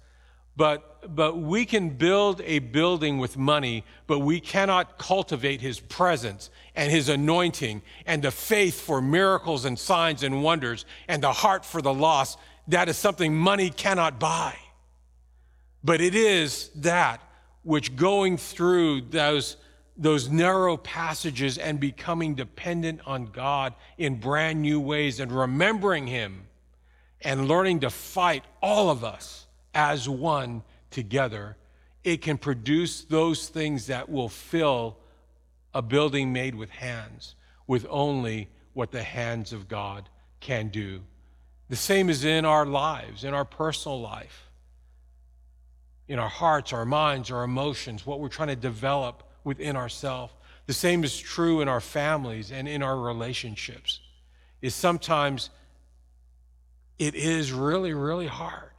But, 0.56 1.14
but 1.14 1.36
we 1.36 1.64
can 1.64 1.90
build 1.90 2.40
a 2.42 2.60
building 2.60 3.18
with 3.18 3.36
money, 3.36 3.84
but 4.06 4.20
we 4.20 4.38
cannot 4.38 4.98
cultivate 4.98 5.60
his 5.60 5.80
presence 5.80 6.48
and 6.76 6.90
his 6.90 7.08
anointing 7.08 7.82
and 8.06 8.22
the 8.22 8.30
faith 8.30 8.80
for 8.80 9.02
miracles 9.02 9.64
and 9.64 9.78
signs 9.78 10.22
and 10.22 10.42
wonders 10.42 10.84
and 11.08 11.22
the 11.22 11.32
heart 11.32 11.64
for 11.64 11.82
the 11.82 11.92
lost. 11.92 12.38
That 12.68 12.88
is 12.88 12.96
something 12.96 13.34
money 13.34 13.70
cannot 13.70 14.20
buy. 14.20 14.56
But 15.82 16.00
it 16.00 16.14
is 16.14 16.70
that 16.76 17.20
which 17.64 17.96
going 17.96 18.36
through 18.36 19.00
those, 19.00 19.56
those 19.96 20.28
narrow 20.28 20.76
passages 20.76 21.58
and 21.58 21.80
becoming 21.80 22.34
dependent 22.34 23.00
on 23.06 23.26
God 23.26 23.74
in 23.98 24.20
brand 24.20 24.62
new 24.62 24.78
ways 24.78 25.18
and 25.18 25.32
remembering 25.32 26.06
him 26.06 26.46
and 27.22 27.48
learning 27.48 27.80
to 27.80 27.90
fight 27.90 28.44
all 28.62 28.90
of 28.90 29.02
us 29.02 29.46
as 29.74 30.08
one 30.08 30.62
together, 30.90 31.56
it 32.04 32.20
can 32.22 32.38
produce 32.38 33.02
those 33.04 33.48
things 33.48 33.86
that 33.86 34.08
will 34.08 34.28
fill 34.28 34.98
a 35.72 35.82
building 35.82 36.32
made 36.32 36.54
with 36.54 36.70
hands, 36.70 37.34
with 37.66 37.86
only 37.88 38.48
what 38.74 38.92
the 38.92 39.02
hands 39.02 39.52
of 39.52 39.68
God 39.68 40.08
can 40.40 40.68
do. 40.68 41.00
The 41.68 41.76
same 41.76 42.10
is 42.10 42.24
in 42.24 42.44
our 42.44 42.66
lives, 42.66 43.24
in 43.24 43.32
our 43.32 43.44
personal 43.44 44.00
life, 44.00 44.43
in 46.08 46.18
our 46.18 46.28
hearts, 46.28 46.72
our 46.72 46.84
minds, 46.84 47.30
our 47.30 47.44
emotions, 47.44 48.06
what 48.06 48.20
we're 48.20 48.28
trying 48.28 48.48
to 48.48 48.56
develop 48.56 49.22
within 49.42 49.76
ourselves. 49.76 50.32
The 50.66 50.72
same 50.72 51.04
is 51.04 51.18
true 51.18 51.60
in 51.60 51.68
our 51.68 51.80
families 51.80 52.50
and 52.50 52.66
in 52.68 52.82
our 52.82 52.98
relationships. 52.98 54.00
Is 54.62 54.74
sometimes 54.74 55.50
it 56.98 57.14
is 57.14 57.52
really, 57.52 57.92
really 57.92 58.26
hard. 58.26 58.70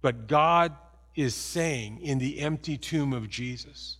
But 0.00 0.26
God 0.26 0.74
is 1.14 1.34
saying 1.34 2.00
in 2.00 2.18
the 2.18 2.38
empty 2.40 2.78
tomb 2.78 3.12
of 3.12 3.28
Jesus 3.28 3.96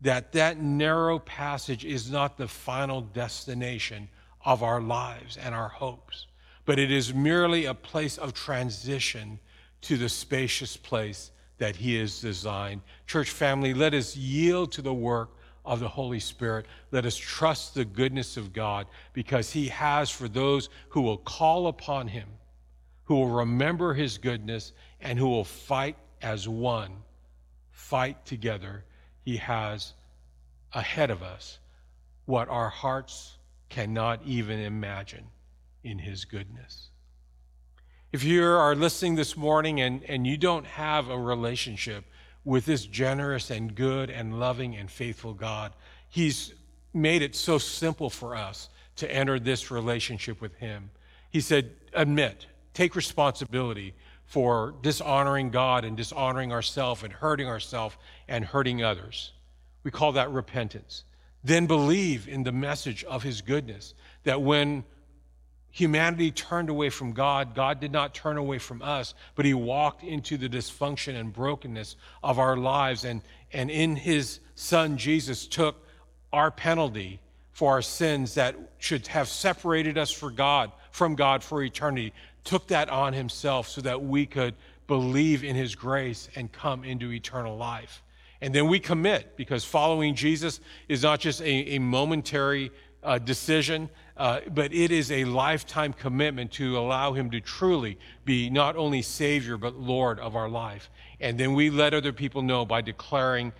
that 0.00 0.32
that 0.32 0.60
narrow 0.60 1.18
passage 1.18 1.84
is 1.84 2.10
not 2.10 2.36
the 2.36 2.48
final 2.48 3.00
destination 3.00 4.08
of 4.44 4.62
our 4.62 4.80
lives 4.80 5.36
and 5.36 5.54
our 5.54 5.68
hopes, 5.68 6.26
but 6.64 6.78
it 6.78 6.90
is 6.90 7.14
merely 7.14 7.64
a 7.64 7.74
place 7.74 8.18
of 8.18 8.34
transition 8.34 9.38
to 9.82 9.96
the 9.96 10.08
spacious 10.08 10.76
place 10.76 11.30
that 11.58 11.76
He 11.76 11.96
has 11.96 12.20
designed. 12.20 12.80
Church 13.06 13.30
family, 13.30 13.74
let 13.74 13.94
us 13.94 14.16
yield 14.16 14.72
to 14.72 14.82
the 14.82 14.94
work 14.94 15.30
of 15.64 15.80
the 15.80 15.88
Holy 15.88 16.20
Spirit. 16.20 16.66
Let 16.90 17.04
us 17.04 17.16
trust 17.16 17.74
the 17.74 17.84
goodness 17.84 18.36
of 18.36 18.52
God 18.52 18.86
because 19.12 19.52
He 19.52 19.68
has 19.68 20.10
for 20.10 20.28
those 20.28 20.68
who 20.88 21.02
will 21.02 21.18
call 21.18 21.66
upon 21.66 22.08
Him, 22.08 22.28
who 23.04 23.16
will 23.16 23.28
remember 23.28 23.92
His 23.94 24.18
goodness, 24.18 24.72
and 25.00 25.18
who 25.18 25.28
will 25.28 25.44
fight 25.44 25.96
as 26.22 26.48
one, 26.48 26.92
fight 27.70 28.24
together. 28.24 28.84
He 29.24 29.36
has 29.36 29.94
ahead 30.72 31.10
of 31.10 31.22
us 31.22 31.58
what 32.24 32.48
our 32.48 32.68
hearts 32.68 33.38
cannot 33.68 34.20
even 34.24 34.58
imagine 34.58 35.24
in 35.84 35.98
His 35.98 36.24
goodness. 36.24 36.90
If 38.10 38.24
you 38.24 38.42
are 38.42 38.74
listening 38.74 39.16
this 39.16 39.36
morning 39.36 39.82
and, 39.82 40.02
and 40.04 40.26
you 40.26 40.38
don't 40.38 40.64
have 40.64 41.10
a 41.10 41.18
relationship 41.18 42.06
with 42.42 42.64
this 42.64 42.86
generous 42.86 43.50
and 43.50 43.74
good 43.74 44.08
and 44.08 44.40
loving 44.40 44.76
and 44.76 44.90
faithful 44.90 45.34
God, 45.34 45.74
He's 46.08 46.54
made 46.94 47.20
it 47.20 47.36
so 47.36 47.58
simple 47.58 48.08
for 48.08 48.34
us 48.34 48.70
to 48.96 49.14
enter 49.14 49.38
this 49.38 49.70
relationship 49.70 50.40
with 50.40 50.54
Him. 50.54 50.90
He 51.28 51.42
said, 51.42 51.70
Admit, 51.92 52.46
take 52.72 52.96
responsibility 52.96 53.92
for 54.24 54.74
dishonoring 54.80 55.50
God 55.50 55.84
and 55.84 55.94
dishonoring 55.94 56.50
ourselves 56.50 57.02
and 57.02 57.12
hurting 57.12 57.46
ourselves 57.46 57.94
and 58.26 58.42
hurting 58.42 58.82
others. 58.82 59.32
We 59.84 59.90
call 59.90 60.12
that 60.12 60.30
repentance. 60.30 61.04
Then 61.44 61.66
believe 61.66 62.26
in 62.26 62.42
the 62.42 62.52
message 62.52 63.04
of 63.04 63.22
His 63.22 63.42
goodness 63.42 63.92
that 64.24 64.40
when 64.40 64.84
humanity 65.78 66.32
turned 66.32 66.68
away 66.68 66.90
from 66.90 67.12
God, 67.12 67.54
God 67.54 67.78
did 67.78 67.92
not 67.92 68.12
turn 68.12 68.36
away 68.36 68.58
from 68.58 68.82
us, 68.82 69.14
but 69.36 69.44
He 69.44 69.54
walked 69.54 70.02
into 70.02 70.36
the 70.36 70.48
dysfunction 70.48 71.14
and 71.14 71.32
brokenness 71.32 71.94
of 72.22 72.40
our 72.40 72.56
lives. 72.56 73.04
And, 73.04 73.22
and 73.52 73.70
in 73.70 73.94
His 73.94 74.40
Son, 74.56 74.98
Jesus 74.98 75.46
took 75.46 75.76
our 76.32 76.50
penalty 76.50 77.20
for 77.52 77.72
our 77.72 77.82
sins 77.82 78.34
that 78.34 78.56
should 78.78 79.06
have 79.06 79.28
separated 79.28 79.96
us 79.96 80.10
for 80.10 80.32
God, 80.32 80.72
from 80.90 81.14
God 81.14 81.44
for 81.44 81.62
eternity, 81.62 82.12
took 82.42 82.66
that 82.68 82.88
on 82.90 83.12
Himself 83.12 83.68
so 83.68 83.80
that 83.82 84.02
we 84.02 84.26
could 84.26 84.54
believe 84.88 85.44
in 85.44 85.54
His 85.54 85.76
grace 85.76 86.28
and 86.34 86.50
come 86.50 86.82
into 86.82 87.12
eternal 87.12 87.56
life. 87.56 88.02
And 88.40 88.52
then 88.52 88.68
we 88.68 88.80
commit 88.80 89.36
because 89.36 89.64
following 89.64 90.16
Jesus 90.16 90.60
is 90.88 91.02
not 91.02 91.20
just 91.20 91.40
a, 91.40 91.74
a 91.74 91.78
momentary 91.78 92.72
uh, 93.02 93.18
decision, 93.18 93.88
uh, 94.16 94.40
but 94.52 94.72
it 94.72 94.90
is 94.90 95.12
a 95.12 95.24
lifetime 95.24 95.92
commitment 95.92 96.52
to 96.52 96.78
allow 96.78 97.12
Him 97.12 97.30
to 97.30 97.40
truly 97.40 97.98
be 98.24 98.50
not 98.50 98.76
only 98.76 99.02
Savior, 99.02 99.56
but 99.56 99.76
Lord 99.76 100.18
of 100.18 100.36
our 100.36 100.48
life. 100.48 100.90
And 101.20 101.38
then 101.38 101.54
we 101.54 101.70
let 101.70 101.94
other 101.94 102.12
people 102.12 102.42
know 102.42 102.64
by 102.64 102.80
declaring 102.80 103.52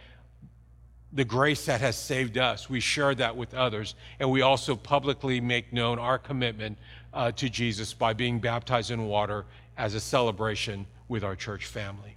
the 1.12 1.24
grace 1.24 1.64
that 1.66 1.81
has 1.81 1.96
saved 1.96 2.37
us. 2.37 2.68
We 2.68 2.81
share 2.81 3.14
that 3.14 3.37
with 3.37 3.55
others. 3.55 3.94
And 4.20 4.31
we 4.31 4.42
also 4.42 4.77
publicly 4.77 5.40
make 5.40 5.72
known 5.72 5.98
our 5.98 6.18
commitment 6.18 6.79
uh, 7.14 7.33
to 7.33 7.48
Jesus 7.48 7.94
by 7.94 8.12
being 8.12 8.40
baptized 8.40 8.90
in 8.90 9.07
water 9.07 9.46
as 9.77 9.94
a 9.94 10.01
celebration 10.01 10.87
with 11.09 11.24
our 11.24 11.35
church 11.35 11.66
family. 11.66 12.16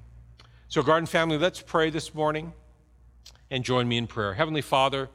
So, 0.67 0.81
Garden 0.81 1.05
family, 1.05 1.37
let's 1.37 1.61
pray 1.61 1.89
this 1.89 2.13
morning 2.13 2.53
and 3.49 3.63
join 3.63 3.87
me 3.87 3.97
in 3.97 4.07
prayer. 4.07 4.33
Heavenly 4.33 4.61
Father, 4.61 5.09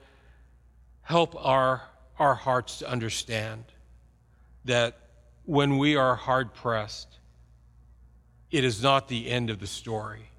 help 1.02 1.34
our 1.44 1.82
our 2.18 2.34
hearts 2.34 2.78
to 2.78 2.88
understand 2.88 3.64
that 4.64 4.98
when 5.44 5.78
we 5.78 5.96
are 5.96 6.16
hard 6.16 6.54
pressed, 6.54 7.08
it 8.50 8.64
is 8.64 8.82
not 8.82 9.08
the 9.08 9.28
end 9.28 9.50
of 9.50 9.60
the 9.60 9.66
story. 9.66 10.30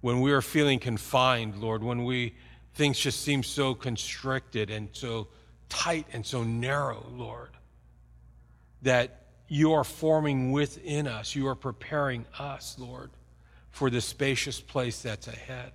When 0.00 0.20
we 0.20 0.32
are 0.32 0.42
feeling 0.42 0.78
confined, 0.78 1.56
Lord, 1.56 1.82
when 1.82 2.04
we 2.04 2.34
things 2.74 2.98
just 2.98 3.22
seem 3.22 3.42
so 3.42 3.74
constricted 3.74 4.70
and 4.70 4.88
so 4.92 5.26
tight 5.68 6.06
and 6.12 6.24
so 6.24 6.44
narrow, 6.44 7.04
Lord, 7.12 7.50
that 8.82 9.26
you 9.48 9.72
are 9.72 9.84
forming 9.84 10.52
within 10.52 11.08
us, 11.08 11.34
you 11.34 11.48
are 11.48 11.56
preparing 11.56 12.24
us, 12.38 12.76
Lord, 12.78 13.10
for 13.70 13.90
the 13.90 14.00
spacious 14.00 14.60
place 14.60 15.02
that's 15.02 15.26
ahead. 15.26 15.72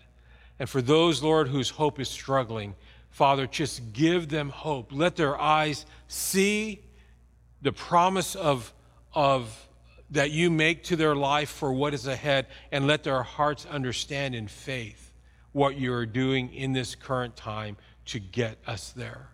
And 0.60 0.70
for 0.70 0.82
those, 0.82 1.22
Lord, 1.22 1.50
whose 1.50 1.70
hope 1.70 2.00
is 2.00 2.08
struggling, 2.08 2.76
Father, 3.13 3.45
just 3.45 3.93
give 3.93 4.28
them 4.30 4.49
hope. 4.49 4.91
Let 4.91 5.15
their 5.15 5.39
eyes 5.39 5.86
see 6.08 6.82
the 7.62 7.71
promise 7.71 8.34
of, 8.34 8.73
of 9.13 9.69
that 10.10 10.32
you 10.32 10.49
make 10.49 10.84
to 10.86 10.95
their 10.95 11.15
life 11.15 11.49
for 11.49 11.71
what 11.71 11.93
is 11.93 12.08
ahead, 12.08 12.47
and 12.71 12.88
let 12.88 13.04
their 13.04 13.21
hearts 13.21 13.67
understand 13.67 14.34
in 14.34 14.47
faith 14.47 15.13
what 15.52 15.76
you 15.78 15.93
are 15.93 16.08
doing 16.08 16.52
in 16.56 16.73
this 16.73 16.95
current 16.95 17.36
time 17.36 17.78
to 18.06 18.19
get 18.19 18.58
us 18.65 18.91
there. 18.93 19.30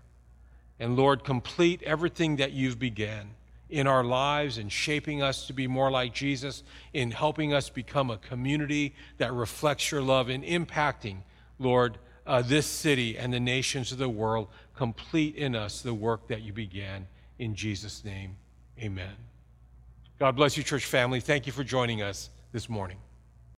And 0.78 0.98
Lord, 0.98 1.24
complete 1.24 1.82
everything 1.84 2.36
that 2.36 2.52
you've 2.52 2.80
began 2.80 3.30
in 3.70 3.88
our 3.88 4.04
lives 4.04 4.58
and 4.58 4.70
shaping 4.70 5.24
us 5.24 5.48
to 5.48 5.54
be 5.54 5.68
more 5.68 5.90
like 5.90 6.14
Jesus, 6.14 6.64
in 6.92 7.12
helping 7.12 7.54
us 7.54 7.70
become 7.70 8.10
a 8.10 8.18
community 8.18 8.94
that 9.20 9.32
reflects 9.32 9.90
your 9.90 10.02
love, 10.02 10.28
and 10.28 10.44
impacting, 10.44 11.20
Lord, 11.60 11.98
uh, 12.30 12.44
this 12.44 12.68
city 12.68 13.18
and 13.18 13.34
the 13.34 13.40
nations 13.40 13.92
of 13.92 13.98
the 13.98 14.08
world. 14.08 14.48
Complete 14.76 15.36
in 15.36 15.56
us 15.56 15.82
the 15.82 15.94
work 15.94 16.28
that 16.28 16.44
you 16.44 16.54
began. 16.54 17.08
In 17.40 17.56
Jesus' 17.56 18.06
name, 18.06 18.38
amen. 18.80 19.16
God 20.20 20.36
bless 20.36 20.56
you, 20.56 20.64
church 20.64 20.86
family. 20.86 21.20
Thank 21.20 21.48
you 21.48 21.52
for 21.52 21.64
joining 21.64 22.04
us 22.04 22.30
this 22.52 22.70
morning. 22.70 22.98